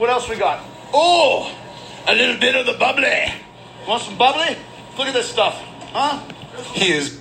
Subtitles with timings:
[0.00, 0.64] What else we got?
[0.94, 1.54] Oh,
[2.08, 3.34] a little bit of the bubbly.
[3.86, 4.56] Want some bubbly?
[4.96, 5.60] Look at this stuff.
[5.92, 6.26] Huh?
[6.72, 7.19] Here's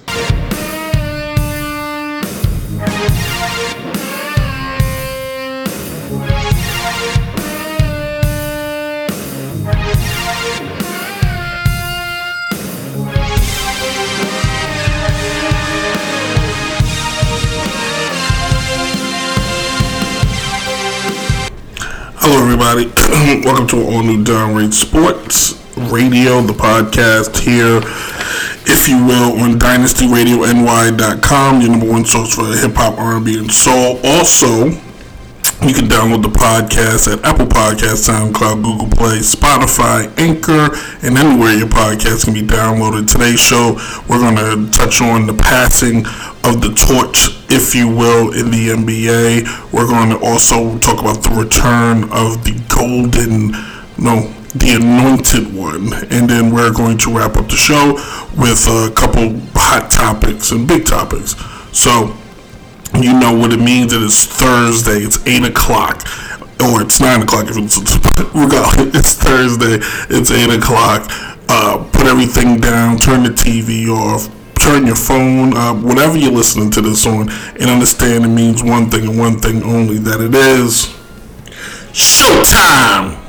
[22.32, 22.86] Hello, everybody.
[23.44, 25.54] Welcome to All New Downright Sports
[25.90, 27.82] Radio, the podcast here,
[28.72, 34.00] if you will, on DynastyRadioNY.com, your number one source for hip hop, R&B, and soul.
[34.04, 34.66] Also,
[35.66, 40.70] you can download the podcast at Apple Podcasts, SoundCloud, Google Play, Spotify, Anchor,
[41.02, 43.12] and anywhere your podcast can be downloaded.
[43.12, 43.74] Today's show,
[44.08, 46.06] we're going to touch on the passing
[46.46, 49.72] of the torch, if you will, in the NBA.
[49.74, 53.52] We're going to also talk about the return of the golden,
[53.98, 55.94] no, the anointed one.
[56.12, 57.94] And then we're going to wrap up the show
[58.38, 61.36] with a couple hot topics and big topics.
[61.72, 62.16] So,
[62.96, 63.92] you know what it means.
[63.92, 65.06] That It is Thursday.
[65.06, 66.04] It's eight o'clock,
[66.62, 67.46] or it's nine o'clock.
[67.48, 67.78] If it's
[68.34, 69.78] regardless, it's Thursday.
[70.10, 71.06] It's eight o'clock.
[71.48, 72.98] Uh, put everything down.
[72.98, 74.30] Turn the TV off.
[74.60, 75.78] Turn your phone up.
[75.78, 79.64] Whatever you're listening to this on, and understand it means one thing and one thing
[79.64, 79.98] only.
[79.98, 80.94] That it is
[81.92, 83.20] showtime.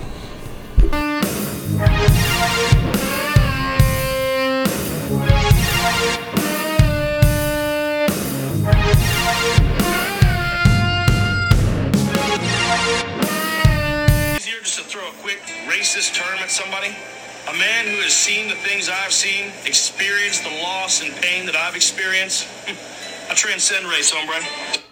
[16.51, 17.20] somebody?
[17.51, 21.57] A man who has seen the things I've seen, experienced the loss and pain that
[21.57, 22.47] I've experienced.
[23.29, 24.90] I transcend race, hombre.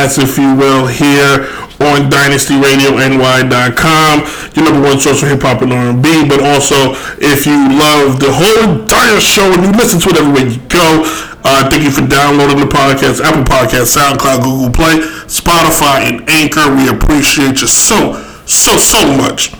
[0.00, 1.48] Podcast, if you will, here
[1.80, 4.20] on DynastyRadioNY.com,
[4.54, 6.28] your number one source for hip hop and R&B.
[6.28, 10.46] But also, if you love the whole entire show and you listen to it everywhere
[10.46, 11.02] you go,
[11.42, 16.68] uh, thank you for downloading the podcast, Apple Podcast, SoundCloud, Google Play, Spotify, and Anchor.
[16.74, 19.54] We appreciate you so, so, so much.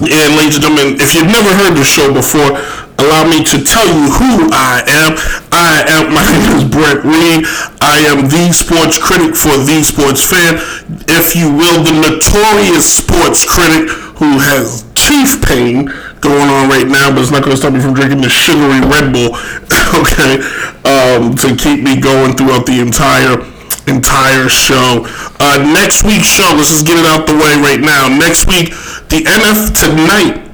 [0.00, 2.56] And ladies and gentlemen, if you've never heard the show before,
[3.00, 5.10] allow me to tell you who I am.
[5.50, 7.48] I am, my name is Brent Reed.
[7.80, 10.60] I am the sports critic for the sports fan.
[11.08, 13.88] If you will, the notorious sports critic
[14.20, 15.88] who has chief pain
[16.20, 18.84] going on right now, but it's not going to stop me from drinking the sugary
[18.84, 19.32] Red Bull,
[19.96, 20.36] okay,
[20.84, 23.40] um, to keep me going throughout the entire
[23.88, 25.08] entire show.
[25.40, 28.06] Uh, next week's show, let's just get it out the way right now.
[28.06, 28.70] Next week,
[29.08, 30.49] the NF tonight,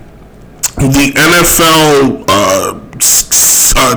[0.77, 2.77] the NFL uh,
[3.77, 3.97] uh,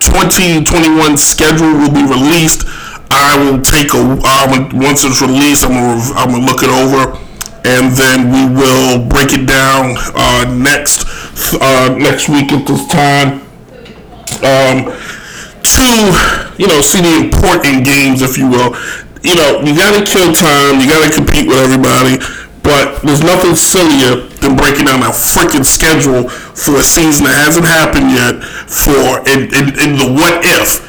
[0.00, 2.66] 2021 schedule will be released.
[3.10, 7.16] I will take a um, once it's released, I'm gonna I'm gonna look it over,
[7.64, 11.06] and then we will break it down uh, next
[11.62, 13.40] uh, next week at this time
[14.42, 14.90] um,
[15.62, 15.86] to
[16.58, 18.74] you know see the important games, if you will.
[19.22, 20.80] You know, you gotta kill time.
[20.80, 22.18] You gotta compete with everybody.
[22.68, 27.64] But there's nothing sillier than breaking down a freaking schedule for a season that hasn't
[27.64, 28.44] happened yet.
[28.68, 30.84] For in, in, in the what if.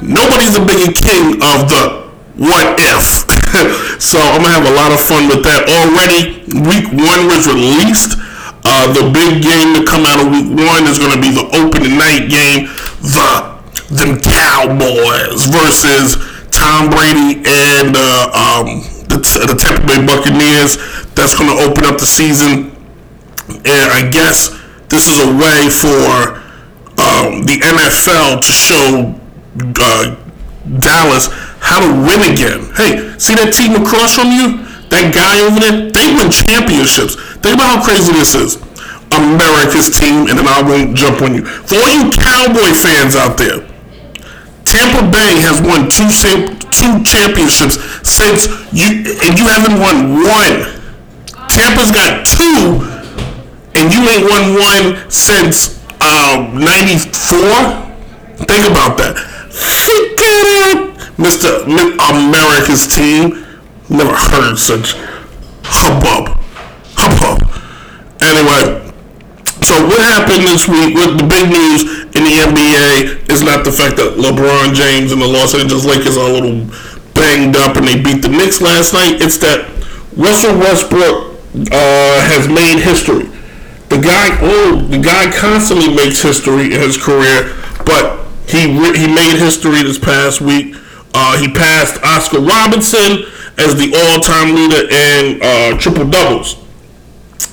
[0.00, 2.08] Nobody's a bigger king of the
[2.40, 3.28] what if.
[4.00, 5.68] so I'm gonna have a lot of fun with that.
[5.68, 8.16] Already, week one was released.
[8.64, 12.00] Uh, the big game to come out of week one is to be the opening
[12.00, 12.72] night game,
[13.04, 13.60] the
[13.92, 16.16] them Cowboys versus
[16.48, 19.18] Tom Brady and uh, um, the,
[19.50, 20.78] the Tampa Bay Buccaneers.
[21.18, 22.70] That's going to open up the season,
[23.50, 24.54] and I guess
[24.88, 26.38] this is a way for
[27.02, 29.14] um, the NFL to show
[29.82, 30.16] uh,
[30.78, 31.28] Dallas
[31.60, 32.72] how to win again.
[32.72, 34.64] Hey, see that team across from you?
[34.90, 35.90] That guy over there?
[35.90, 37.14] They win championships.
[37.42, 38.58] Think about how crazy this is.
[39.10, 41.42] America's team, and then I won't jump on you.
[41.44, 43.66] For all you Cowboy fans out there,
[44.64, 46.10] Tampa Bay has won two
[46.70, 47.76] two championships
[48.06, 50.80] since you, and you haven't won one.
[51.48, 52.80] Tampa's got two,
[53.74, 57.90] and you ain't won one since um, '94.
[58.46, 59.14] Think about that.
[59.50, 61.66] Forget it, Mr.
[61.66, 63.46] America's team.
[63.88, 64.94] Never heard such
[65.64, 66.38] hubbub.
[66.96, 67.42] Hubbub.
[68.22, 68.92] Anyway,
[69.62, 70.94] so what happened this week?
[70.94, 75.26] with the big news the NBA is not the fact that LeBron James and the
[75.26, 76.62] Los Angeles Lakers are a little
[77.18, 79.18] banged up and they beat the Knicks last night.
[79.18, 79.66] It's that
[80.14, 81.34] Russell Westbrook
[81.74, 83.26] uh, has made history.
[83.90, 89.34] The guy, oh, the guy constantly makes history in his career, but he he made
[89.34, 90.76] history this past week.
[91.12, 93.26] Uh, he passed Oscar Robinson
[93.58, 96.60] as the all-time leader in uh, triple doubles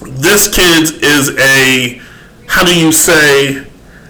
[0.01, 2.01] this kid is a
[2.47, 3.66] how do you say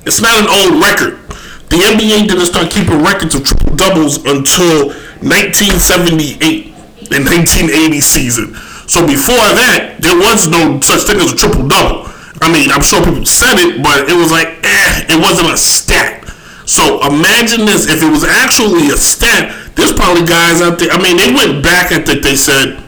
[0.07, 1.19] it's not an old record
[1.67, 6.71] the nba didn't start keeping records of triple doubles until 1978
[7.11, 8.55] and 1980 season
[8.87, 12.07] so before that there was no such thing as a triple double
[12.39, 15.59] i mean i'm sure people said it but it was like eh it wasn't a
[15.59, 16.23] stat
[16.63, 20.97] so imagine this if it was actually a stat there's probably guys out there i
[20.97, 22.79] mean they went back i think they said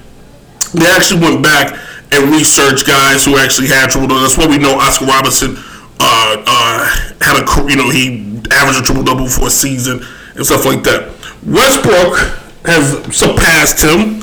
[0.71, 1.75] they actually went back
[2.11, 4.21] and researched guys who actually had triple double.
[4.21, 4.73] That's what we know.
[4.79, 5.57] Oscar Robinson
[5.99, 6.85] uh, uh,
[7.21, 10.01] had a you know he averaged a triple double for a season
[10.35, 11.11] and stuff like that.
[11.45, 14.21] Westbrook has surpassed him.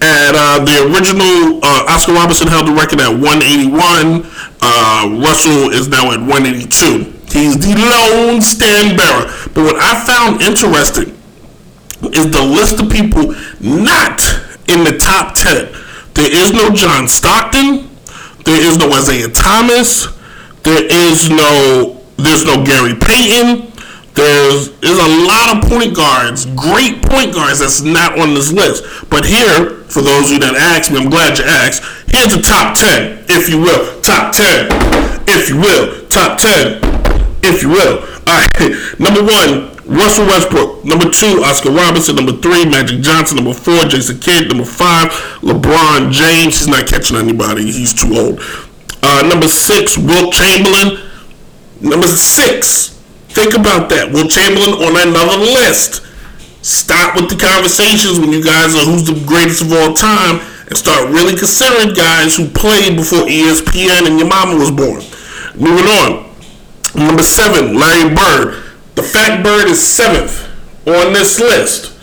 [0.00, 4.22] And uh, the original uh, Oscar Robinson held the record at 181.
[4.62, 7.18] Uh, Russell is now at 182.
[7.32, 9.26] He's the lone stand bearer.
[9.54, 11.18] But what I found interesting
[12.14, 14.22] is the list of people not
[14.68, 15.66] in the top 10.
[16.14, 17.90] There is no John Stockton.
[18.44, 20.17] There is no Isiah Thomas.
[20.68, 23.72] There is no there's no Gary Payton.
[24.12, 28.84] There's there's a lot of point guards, great point guards that's not on this list.
[29.08, 31.80] But here, for those of you that asked me, I'm glad you asked.
[32.12, 33.98] Here's the top ten, if you will.
[34.02, 34.68] Top ten,
[35.24, 36.06] if you will.
[36.08, 36.84] Top ten,
[37.40, 38.04] if you will.
[38.28, 38.52] All right.
[39.00, 40.84] Number one, Russell Westbrook.
[40.84, 42.16] Number two, Oscar Robinson.
[42.16, 43.36] Number three, Magic Johnson.
[43.36, 44.48] Number four, Jason Kidd.
[44.48, 45.08] Number five,
[45.40, 46.58] LeBron James.
[46.58, 47.72] He's not catching anybody.
[47.72, 48.67] He's too old.
[49.02, 50.98] Uh, number six, Wilt Chamberlain.
[51.80, 52.98] Number six,
[53.30, 54.10] think about that.
[54.12, 56.04] Wilt Chamberlain on another list.
[56.62, 60.76] Stop with the conversations when you guys are who's the greatest of all time and
[60.76, 65.00] start really considering guys who played before ESPN and your mama was born.
[65.54, 66.28] Moving on.
[66.94, 68.64] Number seven, Larry Bird.
[68.96, 70.48] The Fat Bird is seventh
[70.86, 71.97] on this list.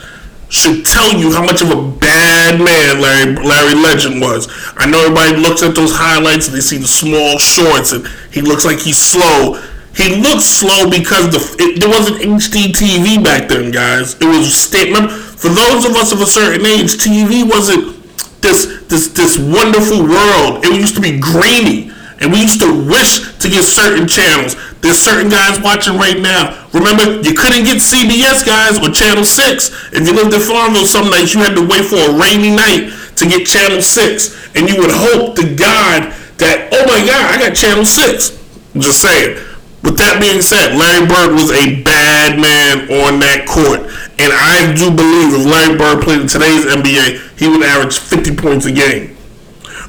[0.49, 4.47] Should tell you how much of a bad man Larry Larry Legend was.
[4.77, 8.41] I know everybody looks at those highlights and they see the small shorts and he
[8.41, 9.59] looks like he's slow.
[9.95, 14.15] He looks slow because the it, there wasn't HD TV back then, guys.
[14.15, 16.99] It was statement for those of us of a certain age.
[16.99, 17.95] TV wasn't
[18.41, 20.63] this this this wonderful world.
[20.63, 24.55] It used to be grainy, and we used to wish to get certain channels.
[24.85, 26.61] There's certain guys watching right now.
[26.69, 29.73] Remember, you couldn't get CBS guys or Channel Six.
[29.89, 32.93] If you lived in Farmville, some nights you had to wait for a rainy night
[33.17, 37.41] to get Channel Six, and you would hope to God that oh my God, I
[37.41, 38.37] got Channel Six.
[38.77, 39.41] Just saying.
[39.81, 43.89] With that being said, Larry Bird was a bad man on that court.
[44.21, 48.37] And I do believe if Larry Bird played in today's NBA, he would average 50
[48.37, 49.17] points a game.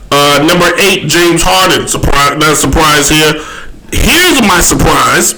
[0.08, 1.84] Uh, number eight, James Harden.
[1.84, 3.36] Surprise, not a surprise here.
[3.92, 5.34] Here's my surprise.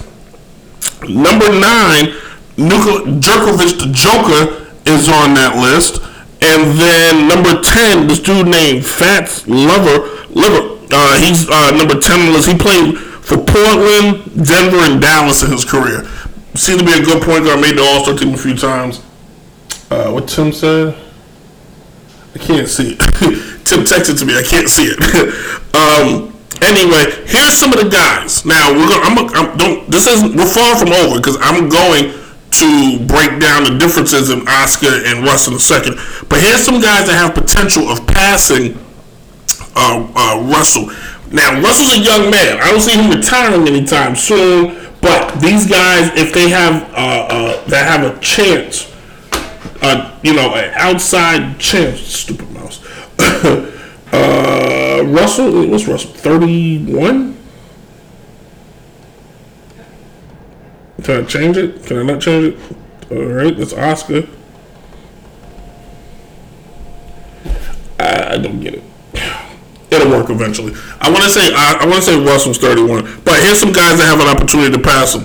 [1.09, 2.15] Number nine,
[2.57, 6.03] Nikola Djokovic, the Joker, is on that list.
[6.41, 12.21] And then number 10, this dude named Fats Lover, Liver, uh, he's uh, number 10
[12.21, 12.49] on the list.
[12.49, 16.09] He played for Portland, Denver, and Dallas in his career.
[16.55, 19.03] Seemed to be a good point guard, made the All Star team a few times.
[19.91, 20.97] Uh, what Tim said?
[22.35, 22.99] I can't see it.
[23.65, 24.37] Tim texted to me.
[24.37, 24.99] I can't see it.
[25.75, 28.45] um, anyway, here's some of the guys.
[28.45, 29.05] Now we're gonna.
[29.05, 29.91] I'm, I'm don't.
[29.91, 32.15] This is we're far from over because I'm going
[32.51, 35.97] to break down the differences in Oscar and Russ in a second.
[36.29, 38.79] But here's some guys that have potential of passing
[39.77, 40.91] uh, uh, Russell.
[41.31, 42.59] Now Russell's a young man.
[42.59, 44.89] I don't see him retiring anytime soon.
[45.01, 48.93] But these guys, if they have uh, uh, that have a chance,
[49.81, 52.01] uh, you know, an outside chance.
[52.01, 52.85] Stupid mouse.
[54.99, 56.11] uh, Russell, what's Russell?
[56.11, 57.37] Thirty-one.
[61.03, 61.87] Can I change it?
[61.87, 62.77] Can I not change it?
[63.11, 64.29] All right, that's Oscar.
[67.99, 68.85] I, don't get it.
[69.91, 70.75] It'll work eventually.
[71.01, 73.99] I want to say I, I want to say Russell's 31, but here's some guys
[73.99, 75.25] that have an opportunity to pass him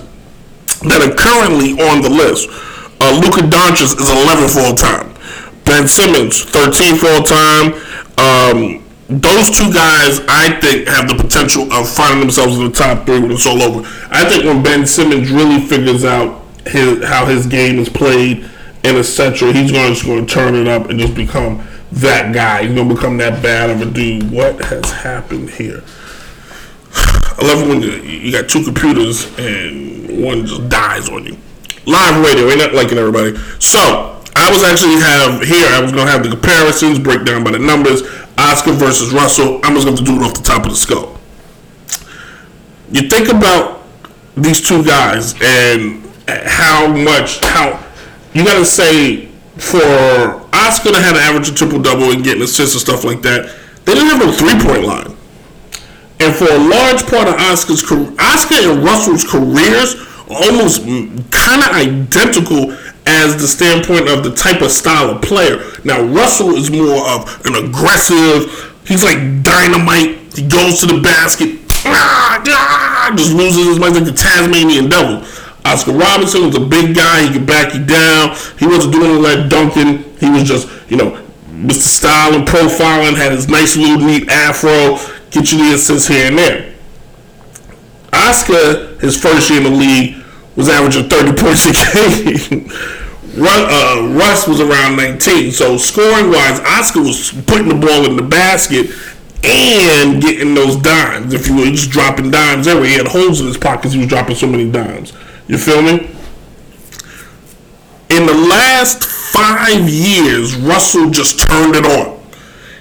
[0.87, 2.47] that are currently on the list.
[3.01, 5.13] Uh, Luka Doncic is 11th all time.
[5.65, 7.73] Ben Simmons 13th all time.
[8.17, 13.05] Um, those two guys, I think, have the potential of finding themselves in the top
[13.05, 13.87] three when it's all over.
[14.09, 18.49] I think when Ben Simmons really figures out his how his game is played
[18.85, 22.63] and etc., he's going to turn it up and just become that guy.
[22.63, 24.31] He's going to become that bad of a dude.
[24.31, 25.83] What has happened here?
[26.95, 31.37] I love when you, got two computers and one just dies on you.
[31.85, 33.35] Live radio, ain't not liking everybody.
[33.59, 35.67] So I was actually have here.
[35.69, 38.01] I was gonna have the comparisons, break down by the numbers.
[38.37, 39.59] Oscar versus Russell.
[39.63, 41.19] I'm just gonna do it off the top of the skull.
[42.91, 43.83] You think about
[44.35, 47.83] these two guys and how much how
[48.33, 52.73] you gotta say for Oscar to have an average of triple double and getting assists
[52.73, 55.15] and stuff like that, they didn't have no three point line.
[56.19, 59.95] And for a large part of Oscar's Oscar and Russell's careers
[60.29, 60.81] are almost
[61.31, 62.71] kind of identical
[63.05, 65.63] as the standpoint of the type of style of player.
[65.83, 70.19] Now, Russell is more of an aggressive, he's like dynamite.
[70.35, 75.27] He goes to the basket, ah, ah, just loses his mind like the Tasmanian devil.
[75.65, 77.27] Oscar Robinson was a big guy.
[77.27, 78.35] He could back you down.
[78.59, 80.03] He wasn't doing all that dunking.
[80.19, 81.87] He was just, you know, Mr.
[81.87, 84.97] Style and profiling, had his nice little neat afro,
[85.31, 86.73] get you the assists here and there.
[88.11, 90.22] Oscar, his first year in the league,
[90.55, 92.69] was averaging 30 points a game.
[93.35, 95.51] Russ, uh, Russ was around 19.
[95.51, 98.91] So scoring wise, Oscar was putting the ball in the basket
[99.43, 101.33] and getting those dimes.
[101.33, 103.93] If you were just dropping dimes everywhere, he had holes in his pockets.
[103.93, 105.13] He was dropping so many dimes.
[105.47, 106.09] You feel me?
[108.09, 112.21] In the last five years, Russell just turned it on.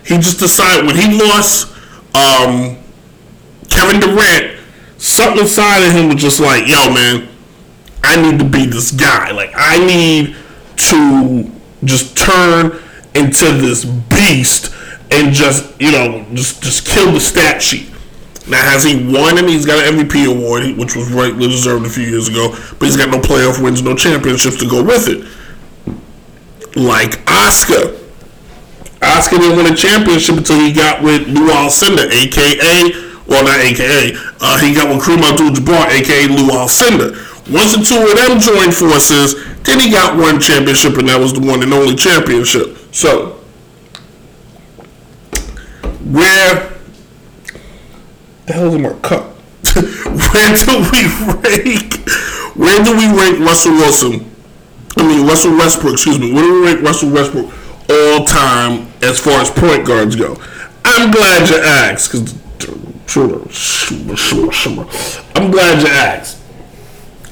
[0.04, 1.68] He just decided when he lost
[2.14, 2.76] um,
[3.70, 4.60] Kevin Durant,
[4.98, 7.28] something inside of him was just like, yo, man,
[8.04, 9.30] I need to be this guy.
[9.30, 10.36] Like, I need
[10.76, 11.50] to
[11.84, 12.80] just turn
[13.14, 14.74] into this beast
[15.10, 17.88] and just, you know, just just kill the stat sheet.
[18.48, 21.88] Now, has he won and he's got an MVP award, which was rightly deserved a
[21.88, 25.24] few years ago, but he's got no playoff wins, no championships to go with it.
[26.76, 27.98] Like Oscar.
[29.00, 32.92] Oscar didn't win a championship until he got with Lou Alcindor, aka,
[33.26, 37.31] well, not aka, uh, he got with Kareem Abdul-Jabbar, aka Lou Alcindor.
[37.52, 41.34] Once the two of them joined forces, then he got one championship, and that was
[41.34, 42.78] the one and only championship.
[42.92, 43.38] So,
[46.08, 46.72] where
[48.46, 49.32] the hell is my cup?
[50.32, 51.06] where do we
[51.44, 52.08] rank?
[52.56, 54.30] Where do we rank Russell Wilson?
[54.96, 55.94] I mean Russell Westbrook.
[55.94, 56.32] Excuse me.
[56.32, 57.52] Where do we rank Russell Westbrook
[57.90, 60.36] all time as far as point guards go?
[60.84, 62.32] I'm glad you asked because
[65.34, 66.41] I'm glad you asked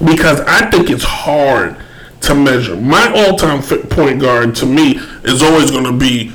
[0.05, 1.77] because I think it's hard
[2.23, 2.77] to measure.
[2.77, 6.33] My all-time point guard to me is always going to be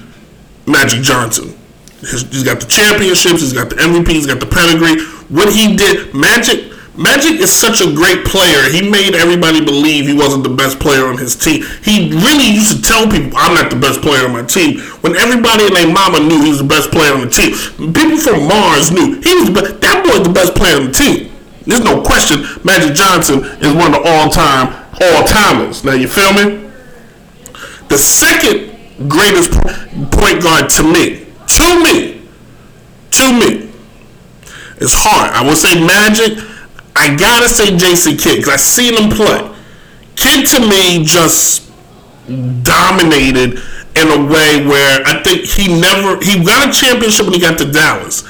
[0.65, 1.55] Magic Johnson.
[1.99, 5.01] He's, got the championships, he's got the MVP, he's got the pedigree.
[5.29, 6.71] What he did, Magic.
[6.97, 8.69] Magic is such a great player.
[8.71, 11.61] He made everybody believe he wasn't the best player on his team.
[11.83, 15.17] He really used to tell people, "I'm not the best player on my team." When
[15.17, 17.51] everybody and their mama knew he was the best player on the team,
[17.91, 19.81] people from Mars knew he was the best.
[19.81, 21.34] That boy's the best player on the team.
[21.65, 22.45] There's no question.
[22.63, 25.83] Magic Johnson is one of the all-time all-timers.
[25.83, 26.69] Now you feel me?
[27.89, 29.51] The second greatest
[30.11, 32.21] point guard to me, to me,
[33.11, 33.71] to me,
[34.77, 35.31] it's hard.
[35.31, 36.37] I would say Magic.
[36.95, 39.51] I gotta say Jason Kidd because I seen him play.
[40.15, 41.69] Kidd to me just
[42.63, 43.59] dominated
[43.95, 47.57] in a way where I think he never he got a championship when he got
[47.59, 48.23] to Dallas.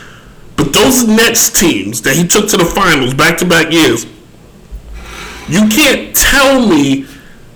[0.56, 4.06] But those Nets teams that he took to the finals back to back years,
[5.48, 7.06] you can't tell me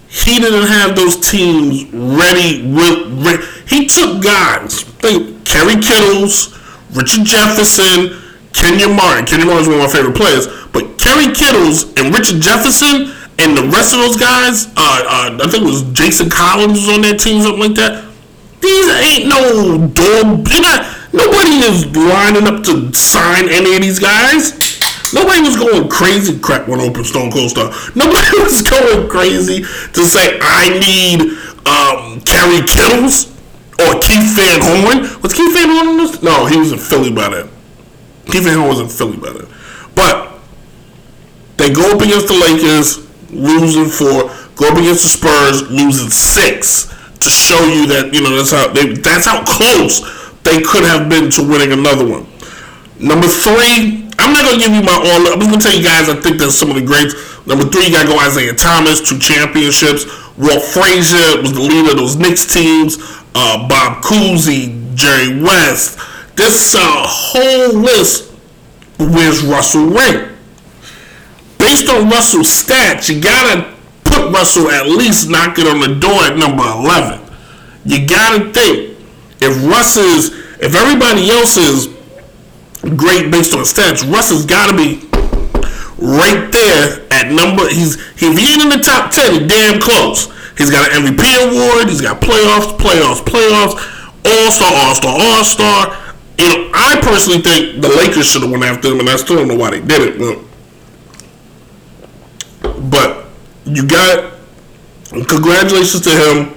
[0.07, 3.25] he didn't have those teams ready with.
[3.25, 6.57] Re- he took guys, think Kerry Kittles,
[6.93, 8.19] Richard Jefferson,
[8.53, 9.25] Kenyon Martin.
[9.25, 13.55] Kenyon Martin is one of my favorite players, but Kerry Kittles and Richard Jefferson and
[13.55, 17.01] the rest of those guys, uh, uh, I think it was Jason Collins was on
[17.03, 18.03] that team, something like that.
[18.59, 20.47] These ain't no dog.
[20.51, 20.98] You're not.
[21.11, 24.53] Nobody is lining up to sign any of these guys.
[25.13, 26.37] Nobody was going crazy.
[26.37, 27.71] Crack one open, Stone Cold Star.
[27.95, 31.21] Nobody was going crazy to say I need
[31.65, 35.21] um, Kerry or Keith Van Horn.
[35.21, 36.21] Was Keith Van Horn on this?
[36.21, 37.49] No, he was in Philly by then.
[38.27, 39.47] Keith Van Horn was in Philly by then.
[39.95, 40.39] But
[41.57, 44.29] they go up against the Lakers, losing four.
[44.55, 46.93] Go up against the Spurs, losing six.
[47.19, 49.99] To show you that you know that's how they, that's how close
[50.49, 52.25] they could have been to winning another one.
[52.97, 55.31] Number three, I'm not gonna give you my all.
[55.31, 56.09] I'm gonna tell you guys.
[56.09, 57.13] I think that's some of the greats.
[57.45, 60.05] Number three, you gotta go Isiah Thomas, two championships.
[60.37, 62.97] Walt Frazier was the leader of those Knicks teams.
[63.35, 65.99] Uh, Bob Cousy, Jerry West.
[66.35, 68.31] This uh, whole list.
[68.97, 70.31] Where's Russell rank?
[71.57, 76.35] Based on Russell's stats, you gotta put Russell at least knocking on the door at
[76.35, 77.21] number 11.
[77.85, 78.88] You gotta think
[79.41, 81.87] if Russ is, if everybody else is
[82.95, 85.07] great based on stats, Russ has got to be
[86.01, 87.67] right there at number.
[87.69, 90.31] He's if he ain't in the top ten, damn close.
[90.57, 91.87] He's got an MVP award.
[91.87, 93.79] He's got playoffs, playoffs, playoffs,
[94.25, 95.97] All Star, All Star, All Star.
[96.37, 99.37] You know, I personally think the Lakers should have went after him, and I still
[99.37, 100.43] don't know why they did it.
[102.61, 103.25] But, but
[103.65, 104.33] you got
[105.09, 106.55] congratulations to him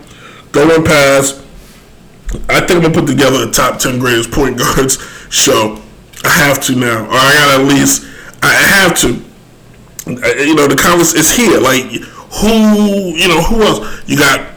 [0.53, 1.42] going past.
[2.49, 4.99] I think I'm gonna put together a top ten greatest point guards
[5.31, 5.81] show.
[6.25, 8.07] I have to now, or I gotta at least.
[8.43, 9.23] I have to.
[10.07, 11.61] Uh, you know, the conference is here.
[11.61, 11.85] Like
[12.41, 14.09] who, you know, who else?
[14.09, 14.51] You got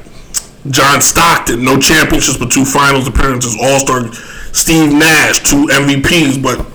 [0.70, 4.12] John Stockton, no championships but two finals appearances, All Star.
[4.54, 6.66] Steve Nash, two MVPs, but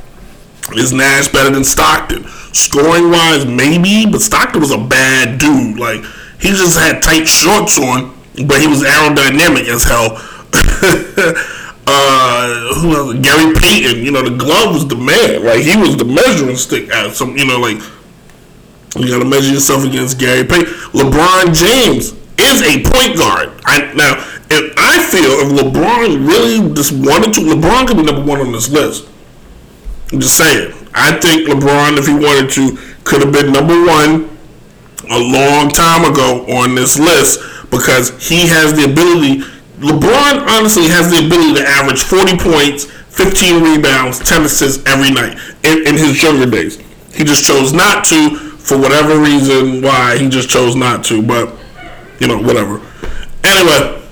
[0.76, 2.28] is Nash better than Stockton?
[2.52, 5.78] Scoring wise, maybe, but Stockton was a bad dude.
[5.78, 6.04] Like
[6.38, 8.14] he just had tight shorts on,
[8.46, 10.18] but he was aerodynamic as hell.
[11.86, 13.14] uh, who else?
[13.20, 14.04] Gary Payton.
[14.04, 15.44] You know, the glove was the man.
[15.44, 16.90] Like he was the measuring stick.
[16.90, 17.78] At some, you know, like
[18.96, 20.72] you got to measure yourself against Gary Payton.
[20.92, 23.52] LeBron James is a point guard.
[23.64, 24.18] I now,
[24.50, 28.52] if I feel if LeBron really just wanted to, LeBron could be number one on
[28.52, 29.08] this list.
[30.12, 30.72] I'm just saying.
[30.92, 34.28] I think LeBron, if he wanted to, could have been number one
[35.08, 37.38] a long time ago on this list
[37.70, 39.44] because he has the ability.
[39.80, 45.38] LeBron honestly has the ability to average 40 points, 15 rebounds, 10 assists every night
[45.64, 46.78] in, in his younger days.
[47.14, 51.54] He just chose not to for whatever reason why he just chose not to, but
[52.20, 52.80] you know, whatever.
[53.42, 54.02] Anyway,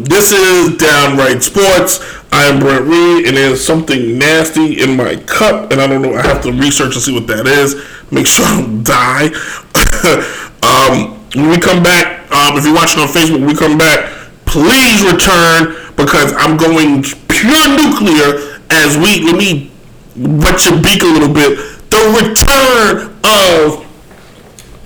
[0.00, 2.00] this is Downright Sports.
[2.32, 6.14] I am Brent Reed, and there's something nasty in my cup, and I don't know.
[6.14, 7.74] I have to research and see what that is.
[8.10, 9.26] Make sure I don't die.
[10.62, 14.19] um, when we come back, um, if you're watching on Facebook, we come back,
[14.50, 19.70] Please return because I'm going pure nuclear as we let me
[20.16, 21.56] wet your beak a little bit.
[21.90, 23.86] The return of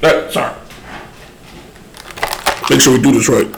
[0.03, 0.55] uh, sorry.
[2.69, 3.51] Make sure we do this right.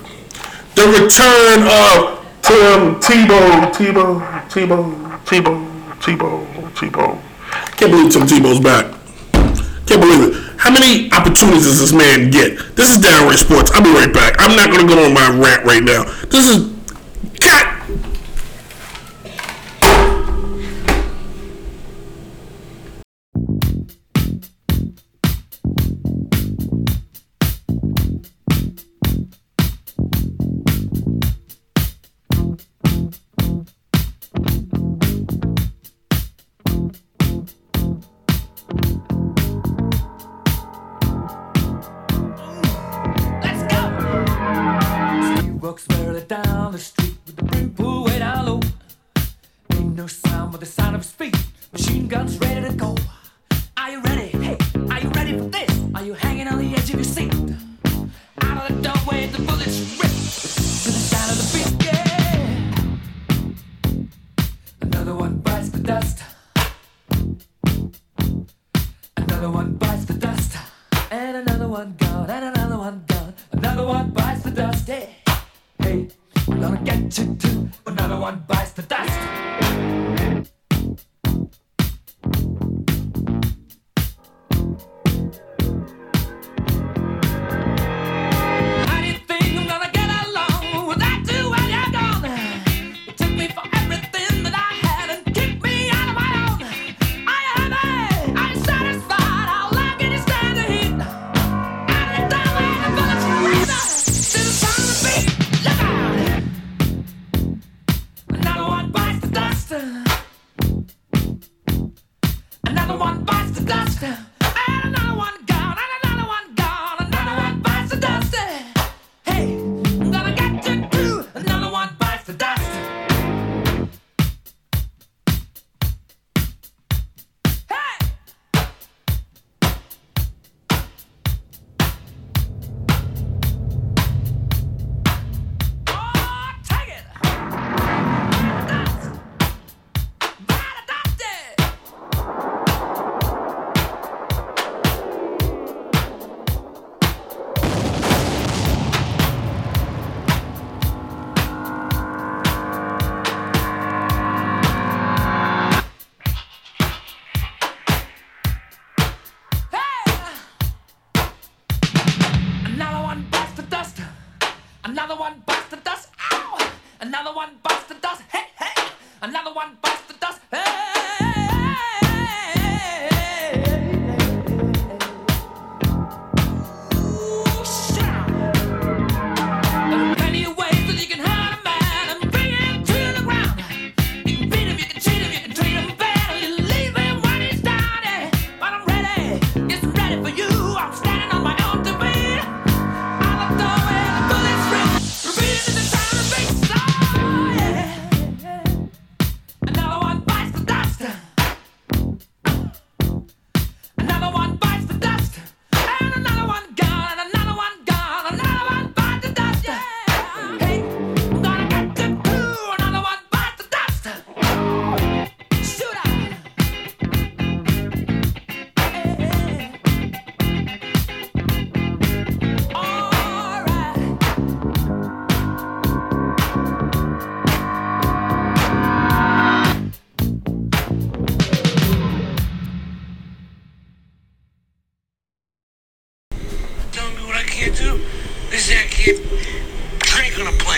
[0.76, 5.66] The return of Tim Tebow, Tebow, Tebow, Tebow,
[6.00, 7.22] Tebow, Tebow.
[7.76, 8.95] Can't believe Tim Tebow's back.
[10.66, 12.58] How many opportunities does this man get?
[12.74, 13.70] This is Downright Sports.
[13.72, 14.34] I'll be right back.
[14.40, 16.02] I'm not going to go on my rant right now.
[16.26, 16.74] This is
[17.38, 17.75] God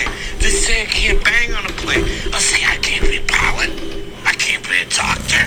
[0.03, 0.39] plane.
[0.39, 2.03] They say I can't bang on a plane.
[2.33, 3.71] I say I can't be a pilot.
[4.25, 5.43] I can't be a doctor.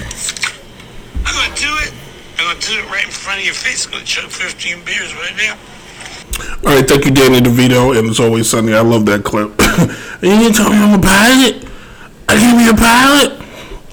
[1.24, 1.92] I'm gonna do it.
[2.38, 3.86] I'm gonna do it right in front of your face.
[3.86, 5.58] I'm gonna chug 15 beers right now.
[6.64, 8.74] All right, thank you, Danny DeVito, and it's always sunny.
[8.74, 9.50] I love that clip.
[10.22, 11.68] you didn't tell me I'm a pilot.
[12.28, 13.38] I can't be a pilot.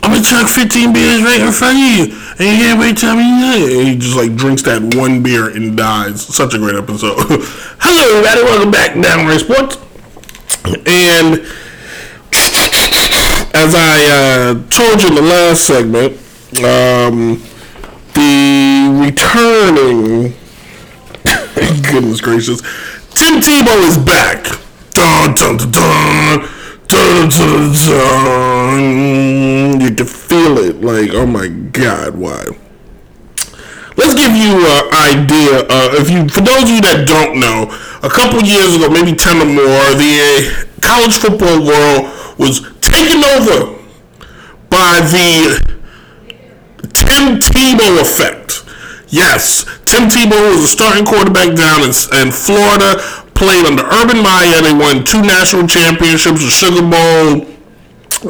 [0.02, 2.04] I'm gonna chuck 15 beers right in front of you,
[2.40, 3.80] and you can't wait tell me nothing.
[3.80, 6.22] And he just like drinks that one beer and dies.
[6.22, 7.16] Such a great episode.
[7.20, 8.44] Hello, everybody.
[8.44, 9.89] Welcome back, Downright Sports.
[10.88, 11.46] And
[13.54, 16.14] as I uh, told you in the last segment,
[16.64, 17.42] um,
[18.14, 20.34] the returning,
[21.92, 22.62] goodness gracious,
[23.16, 24.46] Tim Tebow is back.
[24.92, 26.50] Dun, dun, dun,
[29.82, 30.82] you can feel it.
[30.82, 32.46] Like, oh my God, why?
[34.00, 35.68] let's give you an idea.
[35.68, 37.68] Uh, if you, for those of you that don't know,
[38.02, 42.08] a couple years ago, maybe ten or more, the uh, college football world
[42.40, 43.76] was taken over
[44.72, 45.60] by the
[46.96, 48.64] Tim Tebow effect.
[49.12, 51.92] Yes, Tim Tebow was a starting quarterback down in,
[52.24, 53.02] in Florida.
[53.36, 54.62] Played under Urban Meyer.
[54.62, 57.48] They won two national championships, a Sugar Bowl,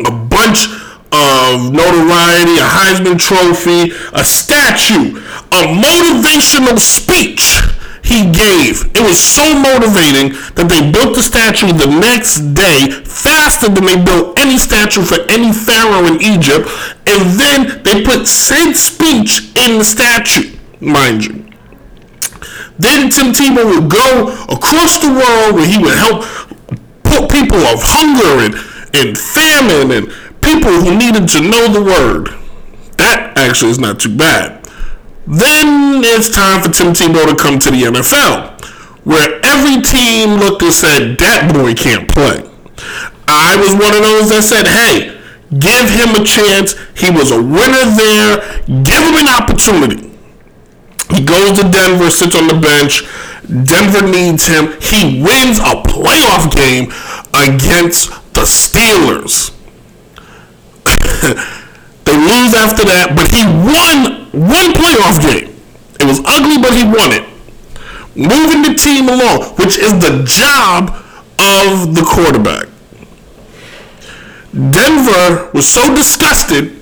[0.05, 0.69] a bunch
[1.11, 5.17] of notoriety, a Heisman Trophy, a statue,
[5.51, 7.61] a motivational speech
[8.03, 8.89] he gave.
[8.97, 14.01] It was so motivating that they built the statue the next day faster than they
[14.01, 16.65] built any statue for any pharaoh in Egypt.
[17.05, 21.45] And then they put said speech in the statue, mind you.
[22.79, 26.23] Then Tim Tebow would go across the world where he would help
[27.03, 28.55] put people of hunger and,
[28.95, 30.07] and famine and
[30.41, 32.29] people who needed to know the word.
[32.97, 34.63] That actually is not too bad.
[35.27, 38.59] Then it's time for Tim Tebow to come to the NFL,
[39.05, 42.49] where every team looked and said, that boy can't play.
[43.27, 45.13] I was one of those that said, hey,
[45.53, 46.73] give him a chance.
[46.97, 48.41] He was a winner there.
[48.65, 50.09] Give him an opportunity.
[51.13, 53.05] He goes to Denver, sits on the bench.
[53.45, 54.73] Denver needs him.
[54.81, 56.89] He wins a playoff game
[57.33, 59.53] against the Steelers.
[62.05, 65.55] they lose after that, but he won one playoff game.
[65.99, 67.25] It was ugly, but he won it.
[68.15, 70.89] Moving the team along, which is the job
[71.39, 72.67] of the quarterback.
[74.53, 76.75] Denver was so disgusted,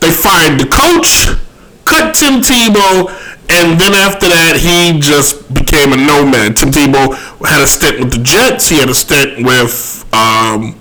[0.00, 1.26] they fired the coach,
[1.84, 3.08] cut Tim Tebow,
[3.48, 6.56] and then after that, he just became a nomad.
[6.56, 7.14] Tim Tebow
[7.46, 10.78] had a stint with the Jets, he had a stint with um,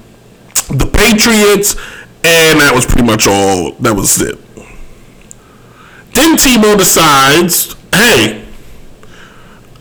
[0.70, 1.76] the Patriots,
[2.24, 3.74] and that was pretty much all.
[3.80, 4.38] That was it.
[6.14, 8.46] Then Tebow decides, hey,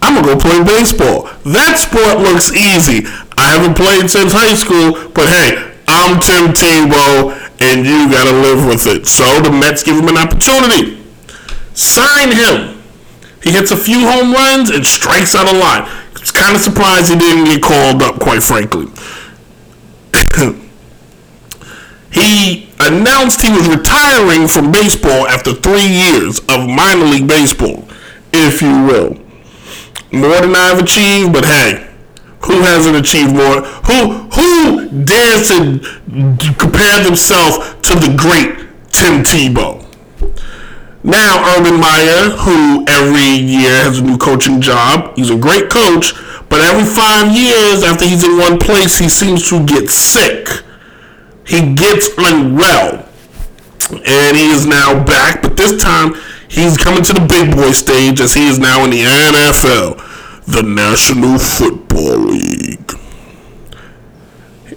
[0.00, 1.28] I'm gonna go play baseball.
[1.44, 3.06] That sport looks easy.
[3.36, 8.64] I haven't played since high school, but hey, I'm Tim Tebow, and you gotta live
[8.66, 9.06] with it.
[9.06, 11.02] So the Mets give him an opportunity.
[11.74, 12.80] Sign him.
[13.42, 15.88] He hits a few home runs and strikes out a lot.
[16.12, 18.86] It's kind of surprised he didn't get called up, quite frankly.
[22.12, 27.86] he announced he was retiring from baseball after three years of minor league baseball,
[28.32, 29.18] if you will.
[30.12, 31.88] More than I've achieved, but hey,
[32.42, 33.62] who hasn't achieved more?
[33.86, 39.86] Who who dares to compare themselves to the great Tim Tebow?
[41.04, 46.12] Now Urban Meyer, who every year has a new coaching job, he's a great coach,
[46.48, 50.48] but every five years after he's in one place, he seems to get sick.
[51.50, 53.08] He gets unwell.
[53.90, 56.14] And he is now back, but this time
[56.48, 60.62] he's coming to the big boy stage as he is now in the NFL, the
[60.62, 62.92] National Football League.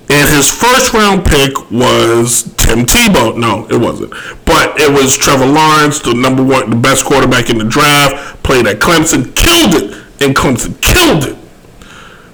[0.10, 3.38] And his first round pick was Tim Tebow.
[3.38, 4.12] No, it wasn't.
[4.44, 8.66] But it was Trevor Lawrence, the number one, the best quarterback in the draft, played
[8.66, 11.43] at Clemson, killed it in Clemson, killed it.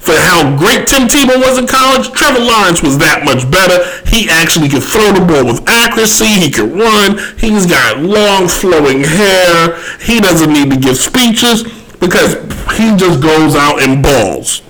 [0.09, 3.77] For how great Tim Tebow was in college, Trevor Lawrence was that much better.
[4.09, 6.25] He actually could throw the ball with accuracy.
[6.25, 7.21] He could run.
[7.37, 9.77] He's got long flowing hair.
[10.01, 11.61] He doesn't need to give speeches
[12.01, 12.41] because
[12.73, 14.65] he just goes out and balls.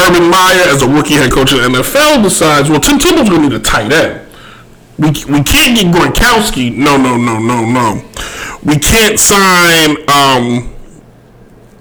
[0.00, 3.42] Urban Meyer, as a rookie head coach in the NFL, decides, well, Tim Tebow's going
[3.44, 4.24] to need a tight end.
[4.96, 6.74] We, we can't get Gronkowski.
[6.74, 8.00] No, no, no, no, no.
[8.64, 10.08] We can't sign.
[10.08, 10.72] Um,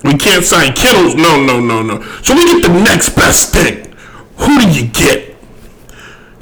[0.06, 1.16] we can't sign Kittles.
[1.16, 2.02] No, no, no, no.
[2.22, 3.94] So we get the next best thing.
[4.38, 5.36] Who do you get?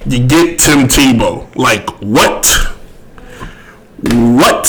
[0.05, 1.55] You get Tim Tebow.
[1.55, 2.45] Like what?
[4.01, 4.67] What?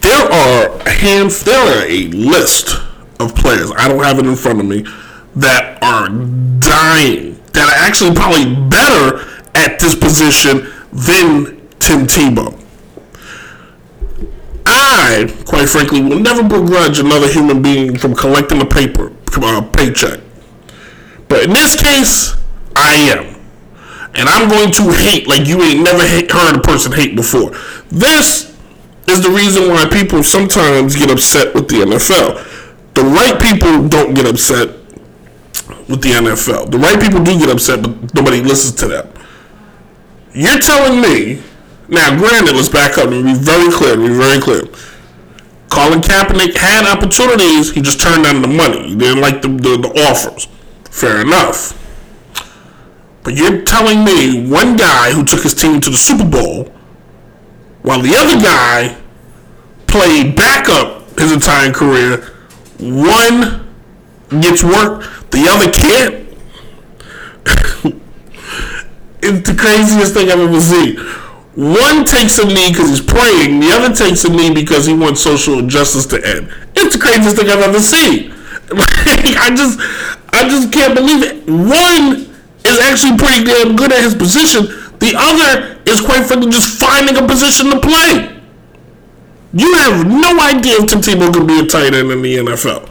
[0.00, 1.30] There are a hand.
[1.30, 2.70] There are a list
[3.20, 3.70] of players.
[3.76, 4.84] I don't have it in front of me
[5.36, 7.40] that are dying.
[7.52, 12.59] That are actually probably better at this position than Tim Tebow.
[14.66, 20.20] I, quite frankly, will never begrudge another human being from collecting a paper uh, paycheck.
[21.28, 22.36] But in this case,
[22.76, 23.36] I am.
[24.14, 27.52] And I'm going to hate like you ain't never hate, heard a person hate before.
[27.88, 28.56] This
[29.06, 32.94] is the reason why people sometimes get upset with the NFL.
[32.94, 34.68] The right people don't get upset
[35.88, 36.70] with the NFL.
[36.70, 39.08] The right people do get upset, but nobody listens to them.
[40.32, 41.42] You're telling me
[41.90, 43.96] now, granted, let's back up and be very clear.
[43.96, 44.62] Be very clear.
[45.70, 47.72] Colin Kaepernick had opportunities.
[47.72, 48.88] He just turned down the money.
[48.88, 50.46] He didn't like the, the, the offers.
[50.88, 51.76] Fair enough.
[53.24, 56.72] But you're telling me one guy who took his team to the Super Bowl,
[57.82, 58.96] while the other guy
[59.86, 62.18] played backup his entire career,
[62.78, 63.66] one
[64.40, 66.20] gets work, the other can't.
[69.22, 70.96] It's the craziest thing I've ever seen.
[71.54, 73.58] One takes a knee because he's praying.
[73.60, 76.52] The other takes a knee because he wants social justice to end.
[76.76, 78.34] It's the craziest thing I've ever seen.
[78.70, 78.86] Like,
[79.36, 79.80] I just,
[80.32, 81.42] I just can't believe it.
[81.48, 82.30] One
[82.64, 84.66] is actually pretty damn good at his position.
[85.00, 88.40] The other is quite frankly just finding a position to play.
[89.52, 92.88] You have no idea if Tim Tebow could be a tight end in the NFL.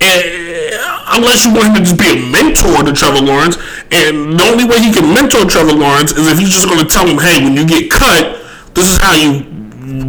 [0.00, 0.65] And,
[1.12, 3.56] unless you want him to just be a mentor to Trevor Lawrence.
[3.92, 6.88] And the only way he can mentor Trevor Lawrence is if he's just going to
[6.88, 8.40] tell him, hey, when you get cut,
[8.74, 9.44] this is how you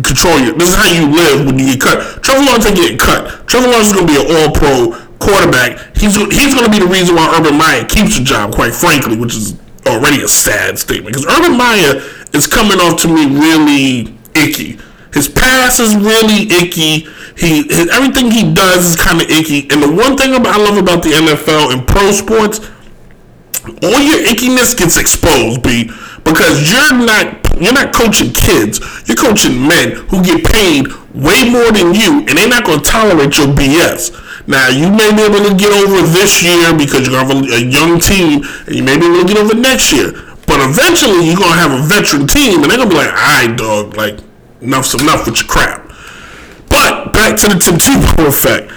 [0.02, 2.24] control your, this is how you live when you get cut.
[2.24, 3.48] Trevor Lawrence ain't getting cut.
[3.48, 5.96] Trevor Lawrence is going to be an all pro quarterback.
[5.96, 9.18] He's, he's going to be the reason why Urban Meyer keeps the job, quite frankly,
[9.18, 11.16] which is already a sad statement.
[11.16, 12.02] Because Urban Meyer
[12.34, 14.80] is coming off to me really icky.
[15.14, 17.08] His pass is really icky.
[17.38, 19.70] He his, everything he does is kind of icky.
[19.70, 22.60] And the one thing about, I love about the NFL and pro sports,
[23.84, 25.92] all your ickiness gets exposed, B,
[26.24, 28.80] because you're not you're not coaching kids.
[29.08, 32.86] You're coaching men who get paid way more than you, and they're not going to
[32.86, 34.14] tolerate your BS.
[34.48, 37.66] Now you may be able to get over this year because you're gonna have a,
[37.66, 40.12] young team, and you may be able to get over next year.
[40.48, 43.54] But eventually, you're gonna have a veteran team, and they're gonna be like, "All right,
[43.58, 44.20] dog, like
[44.62, 45.87] enough's enough with your crap."
[46.88, 48.72] But back to the Tim Tebow effect.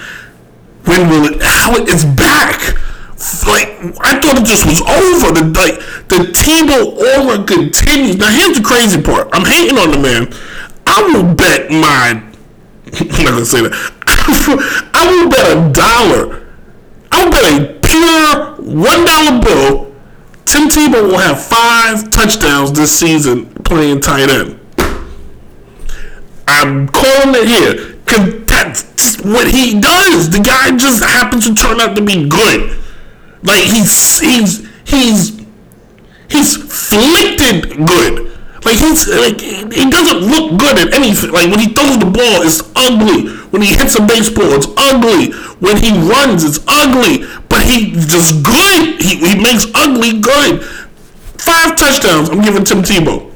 [0.84, 1.42] When will it?
[1.42, 2.74] How it is back?
[3.46, 5.30] Like I thought it just was over.
[5.30, 8.16] The like the Tebow aura continues.
[8.16, 9.28] Now here's the crazy part.
[9.32, 10.32] I'm hating on the man.
[10.86, 12.18] I will bet my.
[12.98, 13.72] I'm not gonna say that.
[14.94, 16.48] I will bet a dollar.
[17.12, 19.94] I will bet a pure one dollar bill.
[20.46, 24.58] Tim Tebow will have five touchdowns this season playing tight end.
[26.48, 30.30] I'm calling it here because that's what he does.
[30.30, 32.78] The guy just happens to turn out to be good.
[33.42, 35.40] Like he's he's he's
[36.28, 37.40] he's flicked
[37.86, 38.26] good.
[38.64, 41.30] Like he's like he doesn't look good at anything.
[41.30, 43.30] Like when he throws the ball, it's ugly.
[43.50, 45.32] When he hits a baseball, it's ugly.
[45.60, 47.26] When he runs, it's ugly.
[47.48, 49.00] But he just good.
[49.00, 50.62] He, he makes ugly good.
[51.40, 52.28] Five touchdowns.
[52.28, 53.30] I'm giving Tim Tebow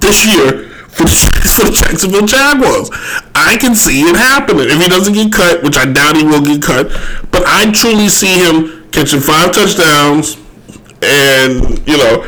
[0.00, 0.63] this year
[0.94, 2.90] for the, Jacksonville Jaguars.
[3.34, 6.42] I can see it happening if he doesn't get cut, which I doubt he will
[6.42, 6.88] get cut.
[7.30, 10.36] But I truly see him catching five touchdowns,
[11.02, 12.22] and you know,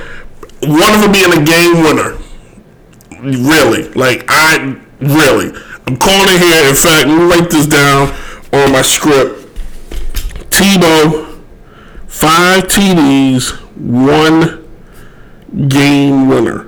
[0.62, 2.18] one of them being a game winner.
[3.22, 5.50] Really, like I really,
[5.87, 6.68] I'm calling it here.
[6.68, 8.09] In fact, write this down
[8.52, 9.42] on my script.
[10.50, 11.42] Tebow,
[12.07, 14.66] five TDs, one
[15.68, 16.65] game winner.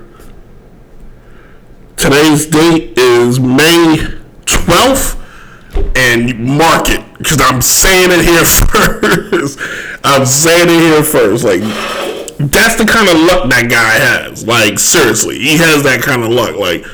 [1.99, 3.97] Today's date is May
[4.45, 5.19] 12th,
[5.97, 9.59] and mark it because I'm saying it here first.
[10.05, 11.43] I'm saying it here first.
[11.43, 11.59] Like,
[12.39, 14.47] that's the kind of luck that guy has.
[14.47, 16.55] Like, seriously, he has that kind of luck.
[16.55, 16.85] Like,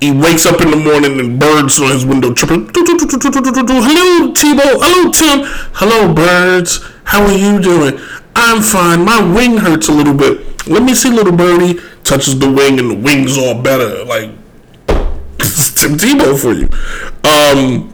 [0.00, 2.66] he wakes up in the morning and birds on his window chirping.
[2.66, 4.82] Hello, Tebow.
[4.82, 5.46] Hello, Tim.
[5.74, 6.84] Hello, birds.
[7.04, 8.00] How are you doing?
[8.34, 9.04] I'm fine.
[9.04, 10.66] My wing hurts a little bit.
[10.66, 11.80] Let me see, little birdie.
[12.06, 14.04] Touches the wing and the wing's all better.
[14.04, 14.30] Like,
[14.86, 16.68] Tim Tebow for you.
[17.28, 17.92] Um,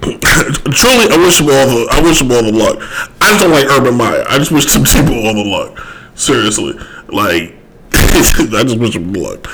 [0.72, 1.88] truly, I wish him all the.
[1.90, 2.78] I wish him all the luck.
[3.20, 4.24] I just don't like Urban Meyer.
[4.28, 5.86] I just wish Tim Tebow all the luck.
[6.14, 6.72] Seriously,
[7.08, 7.54] like,
[7.92, 9.46] I just wish him luck.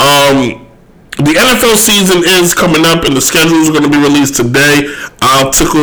[0.00, 0.66] Um,
[1.22, 4.94] the NFL season is coming up, and the schedules are going to be released today.
[5.22, 5.80] I'll tickle.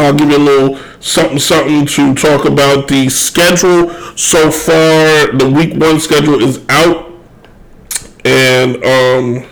[0.00, 3.90] I'll give you a little something, something to talk about the schedule.
[4.16, 7.12] So far, the week one schedule is out,
[8.24, 9.46] and um,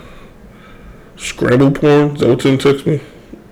[1.16, 2.14] Scrabble porn.
[2.14, 3.00] Is that what Tim text me?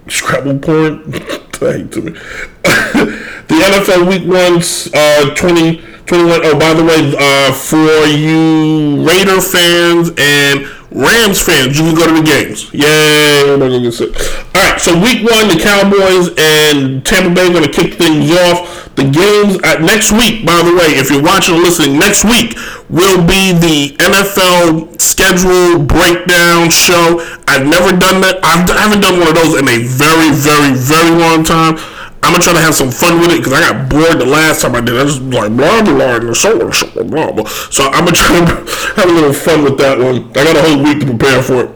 [0.08, 1.12] Scrabble porn.
[1.60, 2.12] Hate to me.
[2.62, 5.76] the NFL Week One's uh, 20,
[6.06, 6.40] 21.
[6.42, 12.06] Oh, by the way, uh, for you Raider fans and Rams fans, you can go
[12.06, 12.72] to the games.
[12.74, 13.44] Yay!
[13.46, 14.10] Gonna get sick.
[14.54, 18.90] All right, so Week One, the Cowboys and Tampa Bay are gonna kick things off.
[18.96, 22.58] The games at next week, by the way, if you're watching or listening, next week
[22.90, 27.22] will be the NFL schedule breakdown show.
[27.46, 28.42] I've never done that.
[28.42, 31.78] I've, I haven't done one of those in a very, very, very long time.
[32.22, 34.62] I'm gonna try to have some fun with it because I got bored the last
[34.62, 34.96] time I did.
[34.96, 37.46] I just like blah blah blah and so and so blah blah.
[37.70, 38.54] So I'm gonna try to
[38.96, 40.28] have a little fun with that one.
[40.30, 41.70] I got a whole week to prepare for it.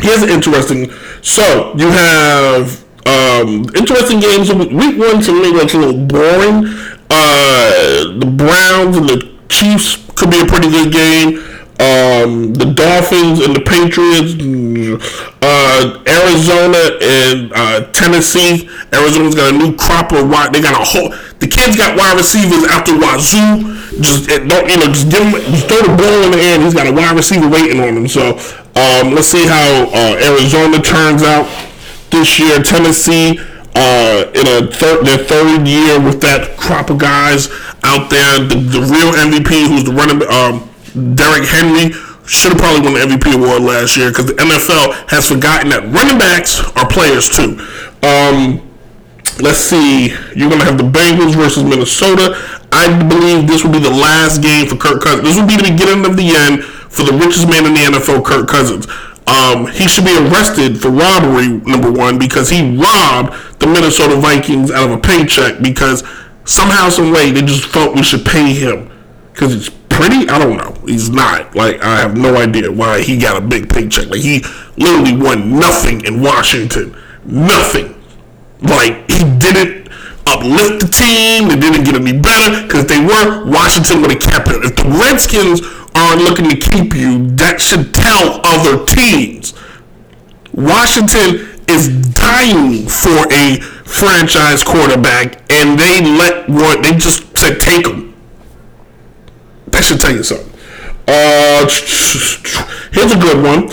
[0.00, 0.90] Here's an interesting.
[1.22, 4.52] So you have um, interesting games.
[4.52, 6.68] Week one to me looks a little boring.
[7.10, 11.42] Uh, the Browns and the Chiefs could be a pretty good game.
[11.78, 14.34] Um, the Dolphins and the Patriots,
[15.38, 18.66] uh, Arizona and uh, Tennessee.
[18.92, 20.52] Arizona's got a new crop of wide.
[20.52, 21.14] They got a whole.
[21.38, 23.78] The kids got wide receivers after Wazoo.
[24.02, 26.58] just don't you know just give him just throw the ball in the air.
[26.58, 28.08] He's got a wide receiver waiting on him.
[28.08, 28.34] So
[28.74, 31.46] um, let's see how uh, Arizona turns out
[32.10, 32.58] this year.
[32.58, 33.38] Tennessee
[33.78, 37.46] uh, in a third their third year with that crop of guys
[37.84, 38.42] out there.
[38.42, 40.68] The, the real MVP, who's the running um,
[41.14, 41.94] Derrick Henry.
[42.28, 45.80] Should have probably won the MVP award last year because the NFL has forgotten that
[45.88, 47.56] running backs are players too.
[48.04, 48.68] Um,
[49.40, 50.08] Let's see.
[50.34, 52.34] You're gonna have the Bengals versus Minnesota.
[52.72, 55.22] I believe this will be the last game for Kirk Cousins.
[55.22, 58.24] This will be the beginning of the end for the richest man in the NFL,
[58.24, 58.88] Kirk Cousins.
[59.28, 64.70] Um, he should be arrested for robbery, number one, because he robbed the Minnesota Vikings
[64.70, 66.02] out of a paycheck because
[66.44, 68.90] somehow, some way, they just felt we should pay him
[69.32, 70.28] because it's pretty.
[70.28, 70.72] I don't know.
[70.86, 71.54] He's not.
[71.54, 74.06] Like I have no idea why he got a big paycheck.
[74.06, 74.44] Like he
[74.76, 76.96] literally won nothing in Washington.
[77.24, 78.00] Nothing
[78.62, 79.88] like he didn't
[80.24, 81.48] uplift the team.
[81.48, 83.44] They didn't get any better because they were.
[83.50, 84.62] Washington would have kept him.
[84.62, 85.60] If the Redskins
[85.94, 89.52] aren't looking to keep you, that should tell other teams.
[90.54, 97.86] Washington is dying for a franchise quarterback, and they let what they just said take
[97.86, 98.07] him.
[99.78, 100.50] That should tell you something.
[101.06, 101.62] Uh,
[102.90, 103.70] here's a good one.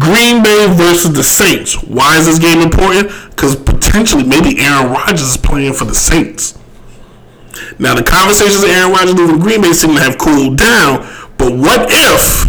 [0.00, 1.76] Green Bay versus the Saints.
[1.84, 3.12] Why is this game important?
[3.28, 6.56] Because potentially, maybe Aaron Rodgers is playing for the Saints.
[7.78, 11.04] Now, the conversations of Aaron Rodgers leaving Green Bay seem to have cooled down,
[11.36, 12.48] but what if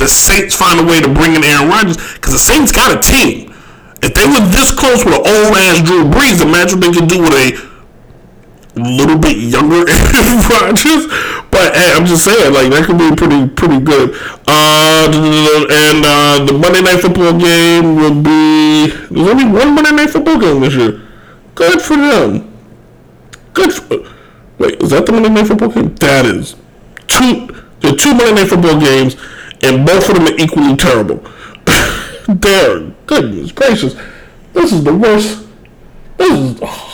[0.00, 2.00] the Saints find a way to bring in Aaron Rodgers?
[2.16, 3.52] Because the Saints got a team.
[4.00, 7.12] If they were this close with an old ass Drew Brees, imagine what they could
[7.12, 7.69] do with a
[8.76, 11.06] little bit younger Aaron Rodgers.
[11.50, 14.14] But hey, I'm just saying, like that could be pretty pretty good.
[14.46, 18.86] Uh, and uh, the Monday Night Football game will be.
[19.10, 21.02] There's only one Monday Night Football game this year.
[21.54, 22.46] Good for them.
[23.52, 23.72] Good.
[23.72, 24.06] For,
[24.58, 25.94] wait, is that the Monday Night Football game?
[25.96, 26.54] That is
[27.08, 27.48] two.
[27.80, 29.16] There are two Monday Night Football games,
[29.62, 31.24] and both of them are equally terrible.
[32.28, 33.96] There, goodness gracious,
[34.52, 35.48] this is the worst.
[36.16, 36.60] This is.
[36.62, 36.89] Oh,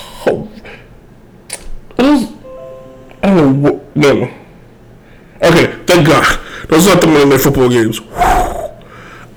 [1.98, 2.36] I
[3.22, 3.96] don't know what.
[3.96, 4.10] No.
[5.42, 6.40] Okay, thank God.
[6.68, 8.00] Those are the Monday Night Football games.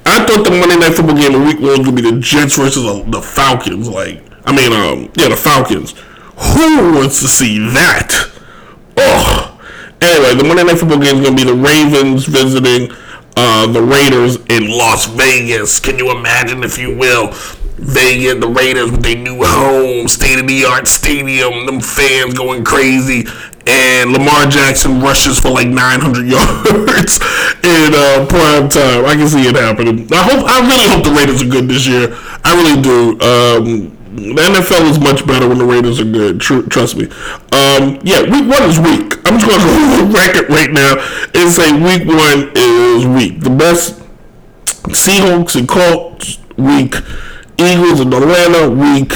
[0.06, 2.58] I thought the Monday Night Football game the week one was gonna be the Jets
[2.58, 3.88] versus the, the Falcons.
[3.88, 5.94] Like, I mean, um, yeah, the Falcons.
[6.38, 8.32] Who wants to see that?
[8.98, 9.60] Oh.
[10.02, 12.96] Anyway, the Monday Night Football game is gonna be the Ravens visiting
[13.38, 15.80] uh, the Raiders in Las Vegas.
[15.80, 17.32] Can you imagine, if you will,
[17.80, 22.64] Vegas, the Raiders with their new home, state of the art stadium, them fans going
[22.64, 23.26] crazy,
[23.68, 27.20] and Lamar Jackson rushes for like 900 yards
[27.64, 29.06] in uh, prime time.
[29.06, 30.08] I can see it happening.
[30.12, 30.46] I hope.
[30.48, 32.16] I really hope the Raiders are good this year.
[32.44, 33.12] I really do.
[33.22, 36.42] Um, the NFL is much better when the Raiders are good.
[36.42, 37.06] Tr- trust me.
[37.54, 39.16] Um, yeah, week one is weak.
[39.26, 40.98] I'm just going to go on record right now
[41.36, 43.42] and say week one is weak.
[43.42, 44.02] The best
[44.90, 46.96] Seahawks and Colts week.
[47.60, 49.12] Eagles and Atlanta week.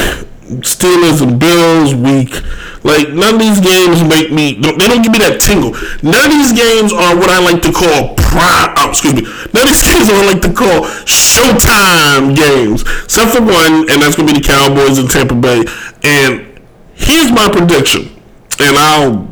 [0.61, 2.43] Steelers and Bills week.
[2.83, 4.59] Like none of these games make me.
[4.59, 5.71] They don't give me that tingle.
[6.03, 8.75] None of these games are what I like to call prime.
[8.75, 9.23] Oh, excuse me.
[9.55, 13.87] None of these games are what I like to call Showtime games, except for one,
[13.87, 15.63] and that's gonna be the Cowboys in Tampa Bay.
[16.03, 16.59] And
[16.93, 18.11] here's my prediction,
[18.59, 19.31] and I'll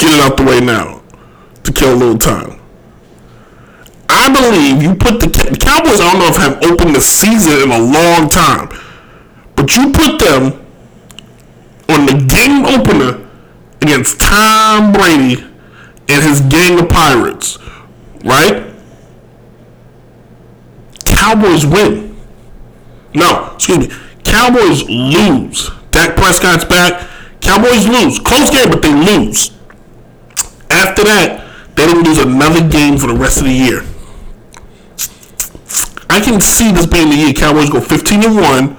[0.00, 1.02] get it out the way now
[1.64, 2.61] to kill a little time.
[4.22, 6.00] I believe you put the, the Cowboys.
[6.00, 8.68] I don't know if have opened the season in a long time,
[9.56, 10.64] but you put them
[11.88, 13.28] on the game opener
[13.80, 15.42] against Tom Brady
[16.08, 17.58] and his gang of pirates,
[18.22, 18.72] right?
[21.04, 22.16] Cowboys win.
[23.14, 23.94] No, excuse me.
[24.22, 25.68] Cowboys lose.
[25.90, 27.10] Dak Prescott's back.
[27.40, 28.20] Cowboys lose.
[28.20, 29.50] Close game, but they lose.
[30.70, 31.44] After that,
[31.74, 33.84] they didn't lose another game for the rest of the year.
[36.12, 38.76] I can see this being the year Cowboys go 15 and 1,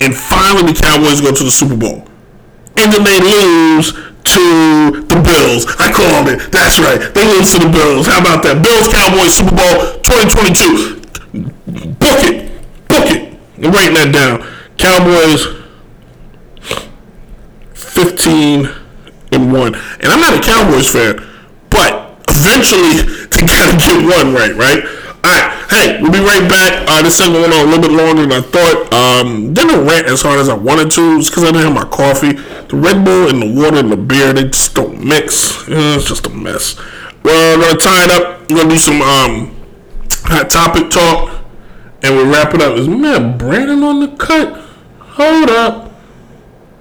[0.00, 2.02] and finally the Cowboys go to the Super Bowl.
[2.76, 5.70] And then they lose to the Bills.
[5.78, 6.50] I called it.
[6.50, 6.98] That's right.
[7.14, 8.08] They lose to the Bills.
[8.08, 8.58] How about that?
[8.58, 11.94] Bills Cowboys Super Bowl 2022.
[12.02, 12.50] Book it.
[12.90, 13.38] Book it.
[13.62, 14.42] I'm writing that down.
[14.82, 15.46] Cowboys
[17.70, 18.66] 15
[19.30, 19.74] and 1.
[19.74, 21.22] And I'm not a Cowboys fan,
[21.70, 24.82] but eventually they gotta get one right, right?
[25.24, 26.88] All right, hey, we'll be right back.
[26.88, 28.92] Uh, this thing went on a little bit longer than I thought.
[28.92, 31.18] Um, didn't rant as hard as I wanted to.
[31.18, 32.32] It's because I didn't have my coffee.
[32.32, 35.64] The Red Bull and the water and the beer, they just don't mix.
[35.68, 36.76] It's just a mess.
[37.22, 38.50] Well, we're gonna tie it up.
[38.50, 39.54] We're gonna do some um,
[40.24, 41.44] hot topic talk,
[42.02, 42.76] and we'll wrap it up.
[42.76, 44.58] Is man Brandon on the cut?
[44.98, 45.92] Hold up.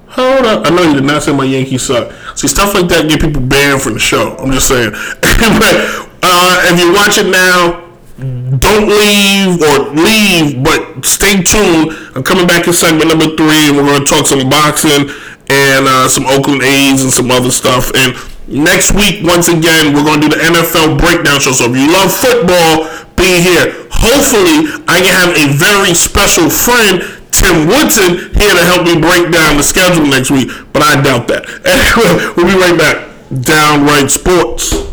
[0.08, 0.66] Hold up.
[0.66, 2.12] I know you did not say my Yankees suck.
[2.36, 4.36] See, stuff like that get people banned from the show.
[4.38, 4.92] I'm just saying.
[5.22, 5.76] but
[6.24, 7.91] uh, if you watch it now,
[8.22, 11.90] don't leave or leave, but stay tuned.
[12.14, 15.10] I'm coming back in segment number three, and we're going to talk some boxing
[15.50, 17.90] and uh, some Oakland A's and some other stuff.
[17.96, 18.14] And
[18.48, 21.52] next week, once again, we're going to do the NFL breakdown show.
[21.52, 22.86] So if you love football,
[23.18, 23.90] be here.
[23.90, 27.02] Hopefully, I can have a very special friend,
[27.34, 31.28] Tim Woodson, here to help me break down the schedule next week, but I doubt
[31.30, 31.50] that.
[32.38, 33.10] We'll be right back.
[33.32, 34.91] Downright Sports.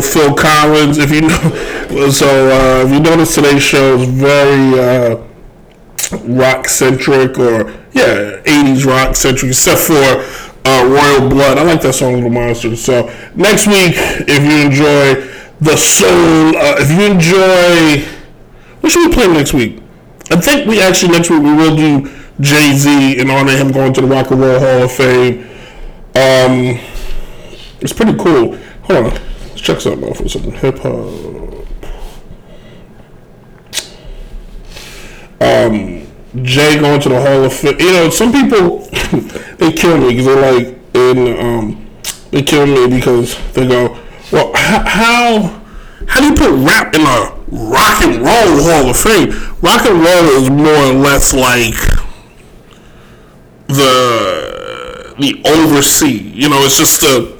[0.00, 0.98] Phil Collins.
[0.98, 5.22] If you know, so uh, if you notice today's show is very uh,
[6.24, 10.24] rock centric or yeah, '80s rock centric, except for
[10.64, 11.58] uh, Royal Blood.
[11.58, 12.76] I like that song, Little Monster.
[12.76, 15.26] So next week, if you enjoy
[15.60, 18.06] the soul, uh, if you enjoy,
[18.80, 19.82] what should we play next week?
[20.30, 23.72] I think we actually next week we will do Jay Z in honor of him
[23.72, 25.44] going to the Rock and Roll Hall of Fame.
[26.14, 26.78] Um,
[27.80, 28.56] it's pretty cool.
[28.84, 29.20] Hold on
[29.58, 30.52] let's check something out for something.
[30.52, 30.94] Hip hop.
[35.40, 36.06] Um,
[36.44, 37.78] Jay going to the Hall of Fame.
[37.78, 38.78] You know, some people
[39.56, 41.38] they kill me because they're like in.
[41.38, 41.84] Um,
[42.30, 43.98] they kill me because they go,
[44.30, 45.62] well, how
[46.06, 49.30] how do you put rap in a rock and roll Hall of Fame?
[49.62, 51.74] Rock and roll is more or less like
[53.66, 56.30] the the oversee.
[56.32, 57.37] You know, it's just a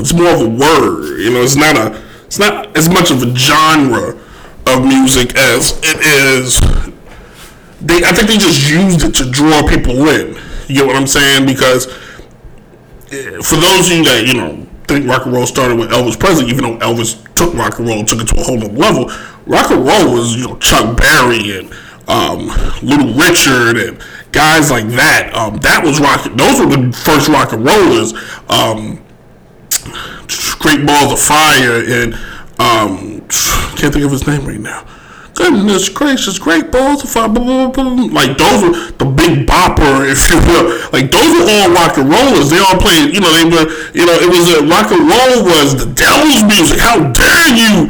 [0.00, 1.20] it's more of a word.
[1.20, 4.18] You know, it's not a it's not as much of a genre
[4.66, 6.60] of music as it is.
[7.80, 10.36] They I think they just used it to draw people in.
[10.68, 11.46] You get what I'm saying?
[11.46, 11.86] Because
[13.10, 16.18] eh, for those of you that you know think rock and roll started with Elvis
[16.18, 19.10] Presley, even though Elvis took rock and roll, took it to a whole other level.
[19.46, 21.72] Rock and roll was you know Chuck Berry and
[22.08, 22.48] um,
[22.82, 25.30] Little Richard and guys like that.
[25.34, 26.24] Um, that was rock.
[26.36, 28.12] Those were the first rock and rollers.
[28.48, 29.04] Um,
[30.58, 32.14] Great Balls of Fire and
[32.58, 33.20] um,
[33.78, 34.86] can't think of his name right now.
[35.34, 40.02] Goodness gracious, Great Balls of Fire, blah, blah, blah, like those were the big bopper,
[40.10, 40.66] if you will.
[40.90, 42.50] Like those were all rock and rollers.
[42.50, 45.46] They all played, you know, they were, you know, it was a rock and roll
[45.46, 46.80] was the devil's music.
[46.80, 47.86] How dare you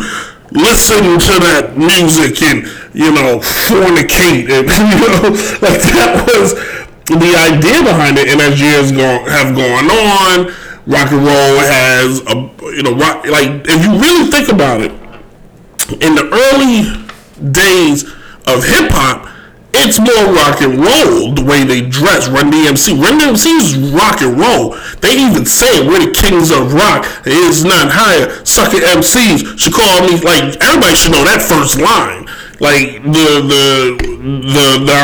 [0.53, 2.65] listen to that music and
[2.97, 3.37] you know
[3.69, 4.65] fornicate and
[4.97, 5.29] you know
[5.61, 6.57] like that was
[7.09, 8.29] the idea behind it.
[8.29, 10.53] And as years go, have gone on,
[10.89, 12.35] rock and roll has a
[12.75, 14.91] you know rock like if you really think about it,
[16.01, 16.89] in the early
[17.53, 18.05] days
[18.49, 19.29] of hip hop,
[19.77, 22.29] it's more rock and roll the way they dress.
[22.29, 24.77] Run DMC, Run DMC is rock and roll.
[25.05, 27.05] They even say we're the kings of rock.
[27.29, 28.45] It is not higher.
[28.49, 32.25] Sucker MCs should call me like everybody should know that first line.
[32.65, 33.65] Like the the
[34.01, 35.01] the the,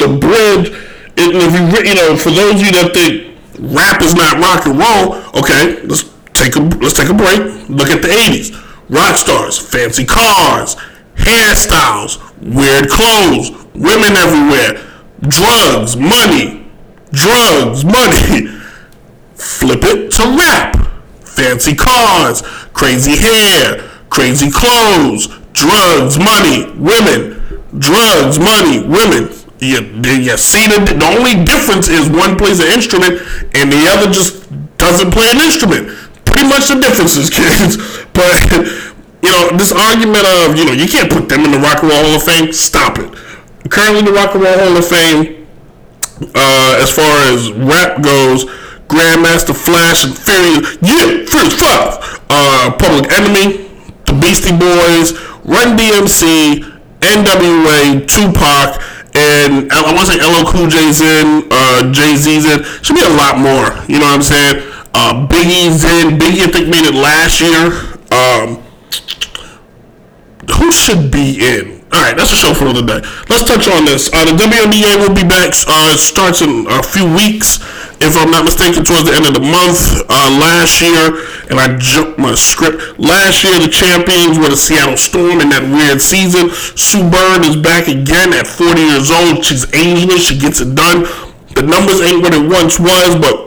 [0.00, 0.72] the bridge.
[1.18, 4.66] And if you you know, for those of you that think rap is not rock
[4.66, 6.04] and roll, okay, let's
[6.34, 7.68] take a let's take a break.
[7.68, 8.62] Look at the '80s.
[8.88, 10.76] Rock stars, fancy cars,
[11.16, 14.86] hairstyles, weird clothes, women everywhere,
[15.22, 16.70] drugs, money,
[17.10, 18.46] drugs, money.
[19.34, 20.76] Flip it to rap.
[21.24, 22.42] Fancy cars,
[22.72, 23.78] crazy hair,
[24.08, 29.28] crazy clothes, drugs, money, women, drugs, money, women.
[29.58, 33.24] You, you see the the only difference is one plays an instrument
[33.56, 34.44] and the other just
[34.76, 35.88] doesn't play an instrument.
[36.24, 37.80] Pretty much the differences, kids.
[38.12, 38.36] But
[39.22, 41.90] you know this argument of you know you can't put them in the Rock and
[41.90, 42.52] Roll Hall of Fame.
[42.52, 43.08] Stop it.
[43.70, 45.36] Currently, the Rock and Roll Hall of Fame
[46.34, 48.44] uh, as far as rap goes,
[48.88, 53.68] Grandmaster Flash and Furious, yeah, Furious Five, uh, Public Enemy,
[54.06, 55.12] the Beastie Boys,
[55.44, 56.64] Run DMC,
[57.00, 58.80] NWA, Tupac,
[59.16, 62.64] and I want to say LL Cool J's in, uh, Jay Z's in.
[62.82, 63.72] Should be a lot more.
[63.88, 64.62] You know what I'm saying?
[64.94, 66.18] Uh, Biggie's in.
[66.18, 67.72] Biggie I think made it last year.
[68.12, 68.62] Um,
[70.58, 71.84] who should be in?
[71.92, 73.00] All right, that's a show for another day.
[73.28, 74.10] Let's touch on this.
[74.12, 75.54] Uh, the WNBA will be back.
[75.66, 77.58] Uh, starts in a few weeks,
[78.00, 80.04] if I'm not mistaken, towards the end of the month.
[80.08, 81.16] Uh, last year,
[81.48, 82.98] and I jumped my script.
[82.98, 86.50] Last year, the champions were the Seattle Storm in that weird season.
[86.76, 89.44] Sue Bird is back again at 40 years old.
[89.44, 90.28] She's ageless.
[90.28, 91.08] She gets it done.
[91.56, 93.46] The numbers ain't what it once was, but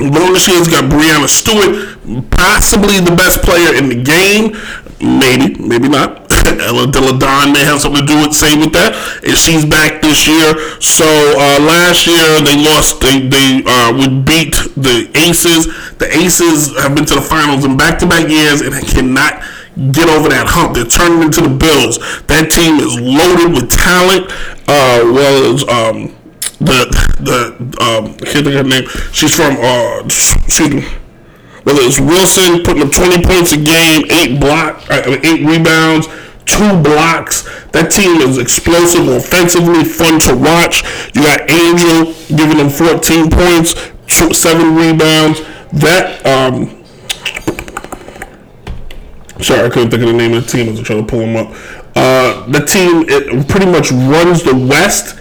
[0.00, 4.56] Lona Shields got Breanna Stewart, possibly the best player in the game.
[5.00, 6.17] Maybe, maybe not.
[6.56, 8.96] Ella Delle Donne may have something to do with say with that.
[9.20, 10.80] And she's back this year.
[10.80, 13.00] So uh, last year they lost.
[13.04, 15.68] They they uh, would beat the Aces.
[16.00, 19.42] The Aces have been to the finals in back-to-back years and cannot
[19.92, 20.74] get over that hump.
[20.74, 21.98] They're turning into the Bills.
[22.26, 24.30] That team is loaded with talent.
[24.70, 26.14] Uh, well as um,
[26.60, 26.90] the
[27.22, 28.88] the um I can't think of her name.
[29.12, 30.82] She's from uh excuse me.
[31.62, 36.08] Whether it's Wilson putting up twenty points a game, eight block, mean, eight rebounds,
[36.48, 37.44] two blocks.
[37.70, 40.82] That team is explosive offensively, fun to watch.
[41.14, 43.74] You got Angel giving them fourteen points,
[44.08, 45.42] two, seven rebounds.
[45.72, 46.74] That um.
[49.40, 51.20] Sorry, I couldn't think of the name of the team as I'm trying to pull
[51.20, 51.54] them up.
[51.94, 55.17] Uh, the team it pretty much runs the West.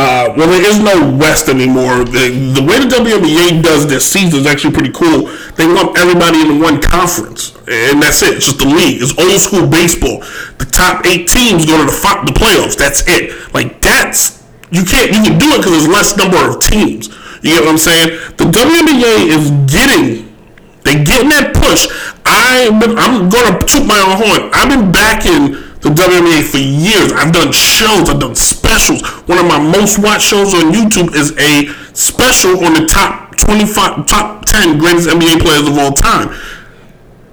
[0.00, 2.08] Uh, well, there is no West anymore.
[2.08, 5.28] The, the way the WNBA does their season is actually pretty cool.
[5.60, 8.40] They lump everybody into one conference, and that's it.
[8.40, 9.04] It's just the league.
[9.04, 10.24] It's old school baseball.
[10.56, 11.92] The top eight teams go to the
[12.24, 12.80] the playoffs.
[12.80, 13.52] That's it.
[13.52, 14.40] Like that's
[14.72, 17.12] you can't you can do it because there's less number of teams.
[17.44, 18.16] You get what I'm saying?
[18.40, 20.32] The WNBA is getting
[20.80, 21.92] they're getting that push.
[22.24, 24.48] I I'm gonna toot my own horn.
[24.56, 27.12] I've been backing the WNBA for years.
[27.12, 28.08] I've done shows.
[28.08, 29.02] I've done specials.
[29.26, 34.06] One of my most watched shows on YouTube is a special on the top 25,
[34.06, 36.28] top 10 greatest NBA players of all time.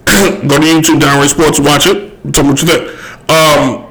[0.48, 2.34] Go to YouTube, Downright Sports, watch it.
[2.34, 3.30] Tell me what you think.
[3.30, 3.88] Um,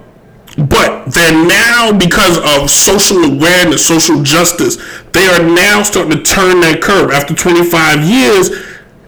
[0.56, 4.76] but they're now because of social awareness, social justice,
[5.12, 7.10] they are now starting to turn that curve.
[7.10, 8.50] After 25 years,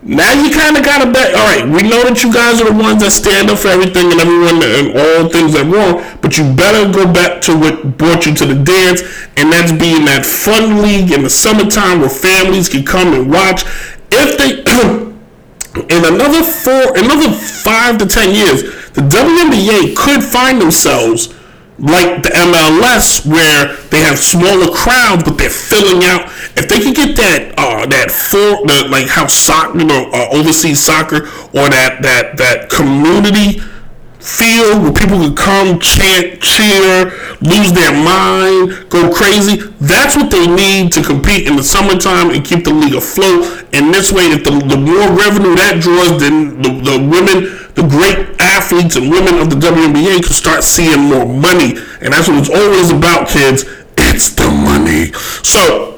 [0.09, 1.35] now you kind of got to bet.
[1.37, 4.09] All right, we know that you guys are the ones that stand up for everything
[4.09, 8.25] and everyone and all things that wrong, but you better go back to what brought
[8.25, 9.05] you to the dance,
[9.37, 13.69] and that's being that fun league in the summertime where families can come and watch.
[14.09, 14.65] If they
[15.93, 18.65] in another four, another five to ten years,
[18.97, 21.37] the WNBA could find themselves
[21.79, 26.27] like the MLS, where they have smaller crowds, but they're filling out.
[26.57, 30.29] If they could get that, uh, that four, the, like how soccer, you know, uh,
[30.33, 33.63] overseas soccer, or that that that community
[34.19, 39.57] feel where people can come, chant, cheer, lose their mind, go crazy.
[39.81, 43.67] That's what they need to compete in the summertime and keep the league afloat.
[43.73, 47.87] And this way, if the, the more revenue that draws, then the, the women, the
[47.87, 51.79] great athletes and women of the WNBA can start seeing more money.
[52.03, 53.65] And that's what it's always about, kids.
[53.97, 55.13] It's the money.
[55.47, 55.95] So,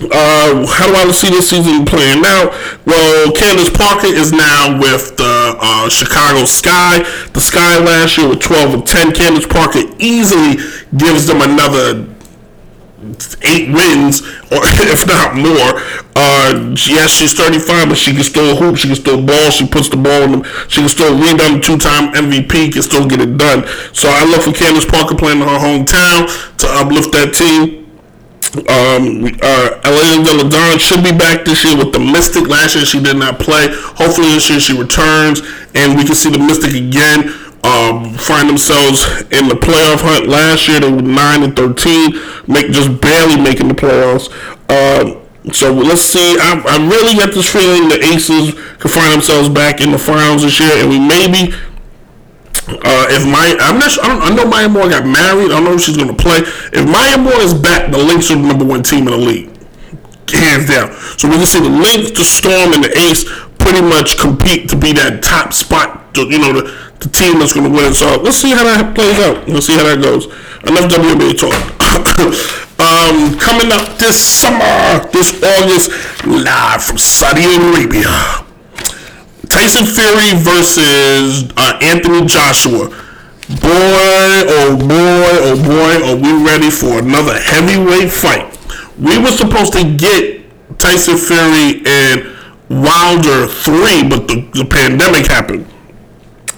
[0.00, 2.56] uh, how do I see this season playing out?
[2.86, 7.04] Well, Candace Parker is now with the uh, Chicago Sky.
[7.34, 9.12] The Sky last year with 12 and 10.
[9.12, 10.64] Candace Parker easily
[10.96, 12.08] gives them another
[13.42, 15.80] eight wins, or if not more.
[16.14, 18.76] Uh, yes, she's 35, but she can still hoop.
[18.76, 19.50] She can still ball.
[19.50, 20.44] She puts the ball in them.
[20.68, 21.64] She can still rebound.
[21.64, 23.66] Two-time MVP can still get it done.
[23.92, 26.28] So I look for Candace Parker playing in her hometown
[26.58, 27.82] to uplift that team.
[28.52, 32.48] Um, uh, Elena Delle Donne should be back this year with the Mystic.
[32.48, 33.68] Last year she did not play.
[33.96, 35.40] Hopefully this year she returns
[35.74, 37.32] and we can see the Mystic again.
[37.64, 40.26] Um, find themselves in the playoff hunt.
[40.26, 42.10] Last year they were nine and thirteen,
[42.48, 44.26] make just barely making the playoffs.
[44.66, 46.36] Um, so let's see.
[46.40, 50.42] I, I really get this feeling the Aces could find themselves back in the finals
[50.42, 51.54] this year, and we maybe
[52.66, 55.54] uh, if my I'm not I, don't, I know Maya Moore got married.
[55.54, 56.42] I don't know if she's going to play.
[56.72, 59.50] If Maya Moore is back, the Lynx are the number one team in the league,
[60.34, 60.92] hands down.
[61.16, 63.22] So we can see the Lynx, the Storm, and the Ace
[63.58, 66.00] pretty much compete to be that top spot.
[66.16, 67.92] You know, the, the team that's going to win.
[67.92, 69.48] So let's see how that plays out.
[69.48, 70.26] Let's see how that goes.
[70.62, 71.58] Enough WNBA talk.
[72.78, 75.90] um, coming up this summer, this August,
[76.24, 78.06] live from Saudi Arabia.
[79.50, 82.88] Tyson Fury versus uh, Anthony Joshua.
[83.60, 88.48] Boy, oh boy, oh boy, are we ready for another heavyweight fight?
[88.98, 90.46] We were supposed to get
[90.78, 92.32] Tyson Fury and
[92.70, 95.66] Wilder 3, but the, the pandemic happened.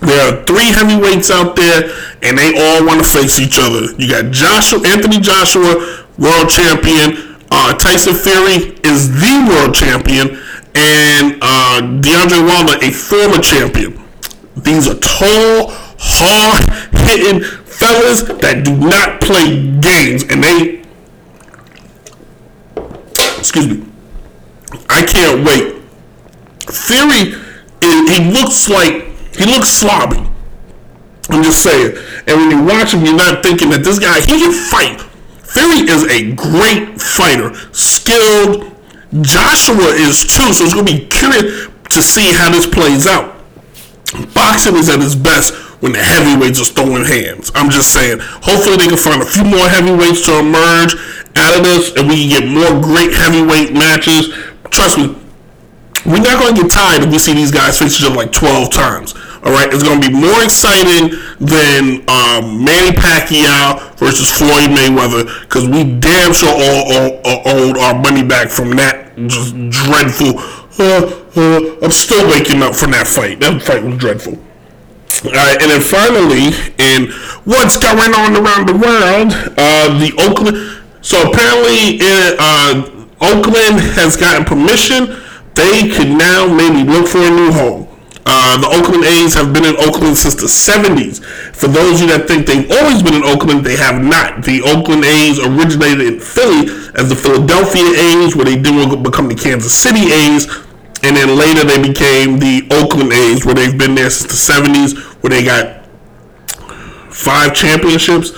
[0.05, 1.91] There are three heavyweights out there,
[2.23, 3.93] and they all want to face each other.
[3.97, 7.37] You got Joshua, Anthony Joshua, world champion.
[7.51, 10.37] Uh, Tyson Fury is the world champion,
[10.75, 13.99] and uh, DeAndre Wilder, a former champion.
[14.57, 20.83] These are tall, hard-hitting fellas that do not play games, and they,
[23.39, 23.87] excuse me,
[24.89, 25.83] I can't wait.
[26.71, 27.35] Fury,
[27.81, 30.23] he looks like he looks sloppy.
[31.31, 31.97] I'm just saying.
[32.27, 35.01] And when you watch him, you're not thinking that this guy he can fight.
[35.43, 38.73] Fury is a great fighter, skilled.
[39.21, 43.35] Joshua is too, so it's gonna be curious to see how this plays out.
[44.35, 47.51] Boxing is at its best when the heavyweights are throwing hands.
[47.55, 48.19] I'm just saying.
[48.21, 50.97] Hopefully, they can find a few more heavyweights to emerge
[51.37, 54.35] out of this, and we can get more great heavyweight matches.
[54.71, 55.15] Trust me,
[56.07, 58.33] we're not going to get tired if we see these guys face each other like
[58.33, 59.15] 12 times.
[59.45, 65.25] All right, it's going to be more exciting than um, Manny Pacquiao versus Floyd Mayweather
[65.43, 70.41] because we damn sure all, owed our money back from that just dreadful.
[70.79, 73.41] Uh, uh, I'm still waking up from that fight.
[73.41, 74.39] That fight was dreadful.
[75.25, 77.13] All right, and then finally, in
[77.45, 80.83] what's going on around the world, uh, the Oakland.
[81.01, 85.24] So apparently, in, uh, Oakland has gotten permission.
[85.55, 87.89] They could now maybe look for a new home.
[88.27, 91.23] Uh, the Oakland A's have been in Oakland since the 70s.
[91.55, 94.43] For those of you that think they've always been in Oakland, they have not.
[94.43, 99.35] The Oakland A's originated in Philly as the Philadelphia A's, where they then become the
[99.35, 100.49] Kansas City A's,
[101.05, 104.97] and then later they became the Oakland A's, where they've been there since the 70s,
[105.23, 105.85] where they got
[107.13, 108.31] five championships,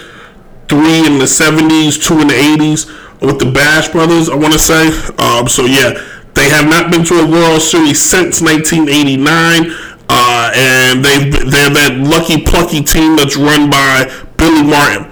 [0.68, 2.90] three in the 70s, two in the 80s
[3.20, 4.88] with the Bash Brothers, I want to say.
[5.18, 5.94] Um, so, yeah,
[6.36, 9.72] they have not been to a World Series since 1989.
[10.08, 14.04] Uh, and they've, they're that lucky plucky team that's run by
[14.36, 15.10] Billy Martin.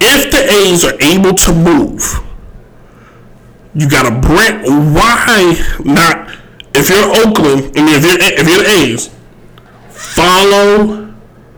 [0.00, 2.02] If the A's are able to move,
[3.74, 4.66] you got a Brent.
[4.66, 6.34] Why not?
[6.74, 9.10] If you're Oakland, I mean, if you're if you're the A's,
[9.90, 11.14] follow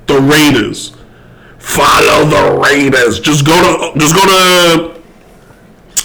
[0.07, 0.97] the Raiders.
[1.59, 3.21] Follow the Raiders.
[3.21, 5.01] Just go to just go to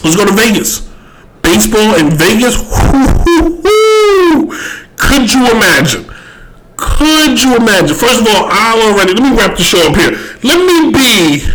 [0.04, 0.90] let's go to Vegas.
[1.46, 2.58] Baseball in Vegas.
[4.98, 6.10] Could you imagine?
[6.76, 7.96] Could you imagine?
[7.96, 10.18] First of all, I already let me wrap the show up here.
[10.42, 11.46] Let me be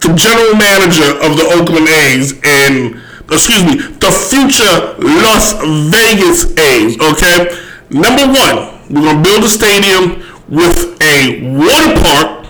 [0.00, 2.96] the general manager of the Oakland A's and
[3.30, 5.52] excuse me, the future Las
[5.92, 6.96] Vegas A's.
[6.96, 7.52] Okay,
[7.90, 12.48] number one, we're gonna build a stadium with a water park.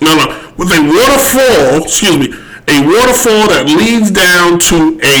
[0.00, 0.26] No, no,
[0.56, 1.82] with a waterfall.
[1.82, 2.28] Excuse me,
[2.70, 5.16] a waterfall that leads down to a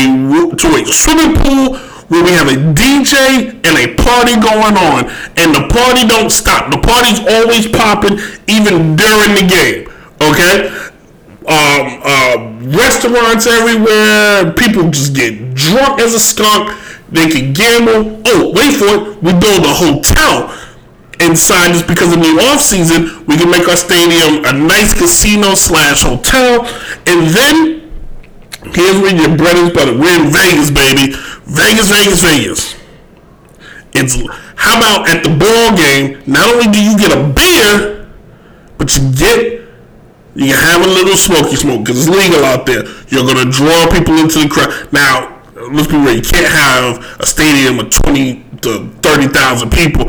[0.54, 1.74] to a swimming pool
[2.06, 5.06] where we have a DJ and a party going on,
[5.38, 6.70] and the party don't stop.
[6.70, 9.86] The party's always popping, even during the game.
[10.22, 10.70] Okay,
[11.46, 12.34] um, uh,
[12.70, 14.52] restaurants everywhere.
[14.54, 16.76] People just get drunk as a skunk.
[17.10, 18.22] They can gamble.
[18.26, 19.22] Oh, wait for it.
[19.22, 20.54] We build a hotel
[21.20, 25.54] inside just because in the off season we can make our stadium a nice casino
[25.54, 26.66] slash hotel,
[27.06, 27.90] and then
[28.72, 29.96] here's where your bread is butter.
[29.96, 31.14] We're in Vegas, baby.
[31.44, 32.76] Vegas, Vegas, Vegas.
[33.92, 34.16] It's
[34.56, 36.22] how about at the ball game?
[36.26, 38.08] Not only do you get a beer,
[38.78, 39.60] but you get
[40.34, 42.84] you can have a little smoky smoke because it's legal out there.
[43.08, 44.92] You're gonna draw people into the crowd.
[44.92, 45.42] Now,
[45.72, 46.14] let's be real.
[46.14, 50.08] You can't have a stadium of twenty to thirty thousand people,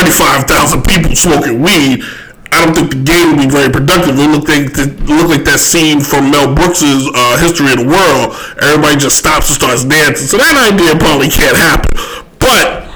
[0.00, 2.00] thirty-five thousand people smoking weed.
[2.50, 4.18] I don't think the game will be very productive.
[4.18, 7.88] It look like it look like that scene from Mel Brooks's uh, History of the
[7.88, 8.34] World.
[8.64, 10.26] Everybody just stops and starts dancing.
[10.26, 11.92] So that idea probably can't happen.
[12.40, 12.90] But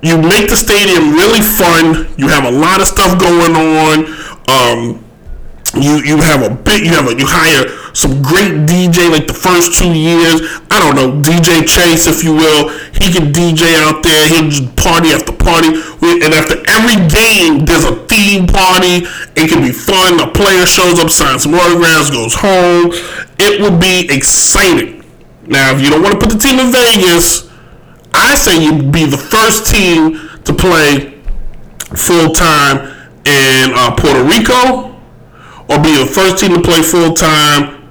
[0.00, 2.08] you make the stadium really fun.
[2.16, 4.08] You have a lot of stuff going on.
[4.48, 5.04] Um,
[5.76, 6.86] you you have a bit.
[6.86, 10.40] you have a you hire some great DJ like the first two years.
[10.70, 12.72] I don't know DJ Chase if you will.
[12.96, 14.22] He can DJ out there.
[14.32, 15.70] He'll just party after party.
[16.00, 19.06] We- And after every game, there's a theme party.
[19.36, 20.18] It can be fun.
[20.20, 22.92] A player shows up, signs some autographs, goes home.
[23.38, 25.04] It would be exciting.
[25.46, 27.48] Now, if you don't want to put the team in Vegas,
[28.14, 31.20] I say you be the first team to play
[31.96, 32.90] full time
[33.24, 34.94] in uh, Puerto Rico
[35.68, 37.82] or be the first team to play full time.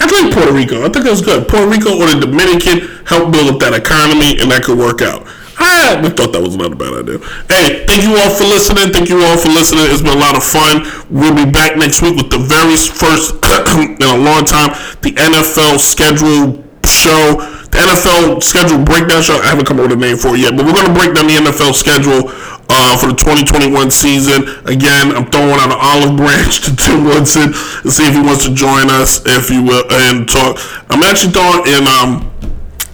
[0.00, 0.80] I think Puerto Rico.
[0.84, 1.46] I think that's good.
[1.48, 5.26] Puerto Rico or the Dominican help build up that economy, and that could work out.
[5.60, 7.20] I thought that was not a bad idea.
[7.52, 8.92] Hey, thank you all for listening.
[8.92, 9.92] Thank you all for listening.
[9.92, 10.88] It's been a lot of fun.
[11.12, 13.36] We'll be back next week with the very first
[13.76, 14.72] in a long time
[15.04, 17.44] the NFL schedule show.
[17.70, 19.36] The NFL schedule breakdown show.
[19.38, 21.14] I haven't come up with a name for it yet, but we're going to break
[21.14, 22.32] down the NFL schedule
[22.72, 24.48] uh, for the 2021 season.
[24.64, 28.48] Again, I'm throwing out an olive branch to Tim Woodson and see if he wants
[28.48, 30.56] to join us, if you will, and talk.
[30.88, 32.32] I'm actually throwing in, um,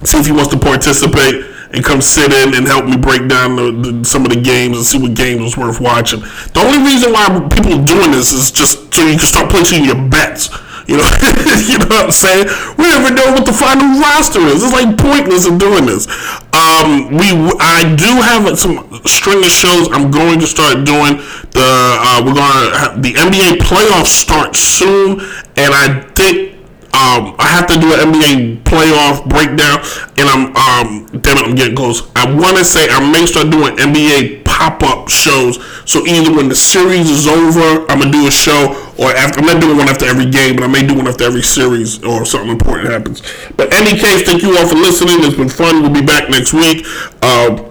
[0.02, 3.55] see if he wants to participate and come sit in and help me break down
[3.55, 6.20] the, the, some of the games and see what games was worth watching.
[6.57, 9.85] The only reason why people are doing this is just so you can start placing
[9.85, 10.49] your bets.
[10.89, 11.05] You know,
[11.68, 12.47] you know what I'm saying?
[12.79, 14.62] We never know what the final roster is.
[14.64, 16.07] It's like pointless in doing this.
[16.55, 17.29] Um, we,
[17.61, 19.91] I do have some string of shows.
[19.93, 21.20] I'm going to start doing
[21.53, 21.66] the.
[22.01, 25.20] Uh, we're have the NBA playoffs start soon,
[25.59, 26.55] and I think
[26.97, 29.84] um, I have to do an NBA playoff breakdown,
[30.16, 32.09] and I'm um, damn it, I'm getting close.
[32.16, 35.61] I want to say I may start doing NBA pop up shows.
[35.84, 39.47] So either when the series is over, I'm gonna do a show, or after I'm
[39.47, 42.24] not doing one after every game, but I may do one after every series or
[42.24, 43.20] something important happens.
[43.59, 45.20] But any case, thank you all for listening.
[45.20, 45.82] It's been fun.
[45.82, 46.86] We'll be back next week.
[47.22, 47.65] Um,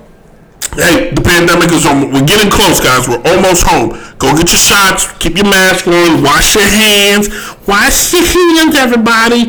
[0.75, 2.11] Hey, the pandemic is on.
[2.11, 3.07] We're getting close, guys.
[3.07, 3.95] We're almost home.
[4.19, 5.07] Go get your shots.
[5.23, 6.19] Keep your mask on.
[6.19, 7.31] Wash your hands.
[7.63, 9.47] Wash your hands, everybody.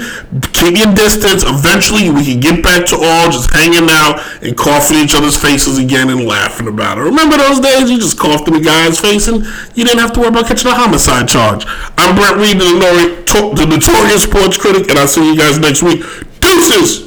[0.55, 1.43] Keep your distance.
[1.43, 5.79] Eventually, we can get back to all just hanging out and coughing each other's faces
[5.79, 7.03] again and laughing about it.
[7.03, 9.43] Remember those days you just coughed in the guy's face and
[9.75, 11.67] you didn't have to worry about catching a homicide charge.
[11.99, 16.07] I'm Brett Reed, the, the notorious sports critic, and I'll see you guys next week.
[16.41, 17.06] Deuces!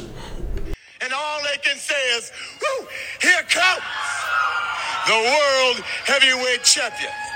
[5.10, 7.29] The world heavyweight champion.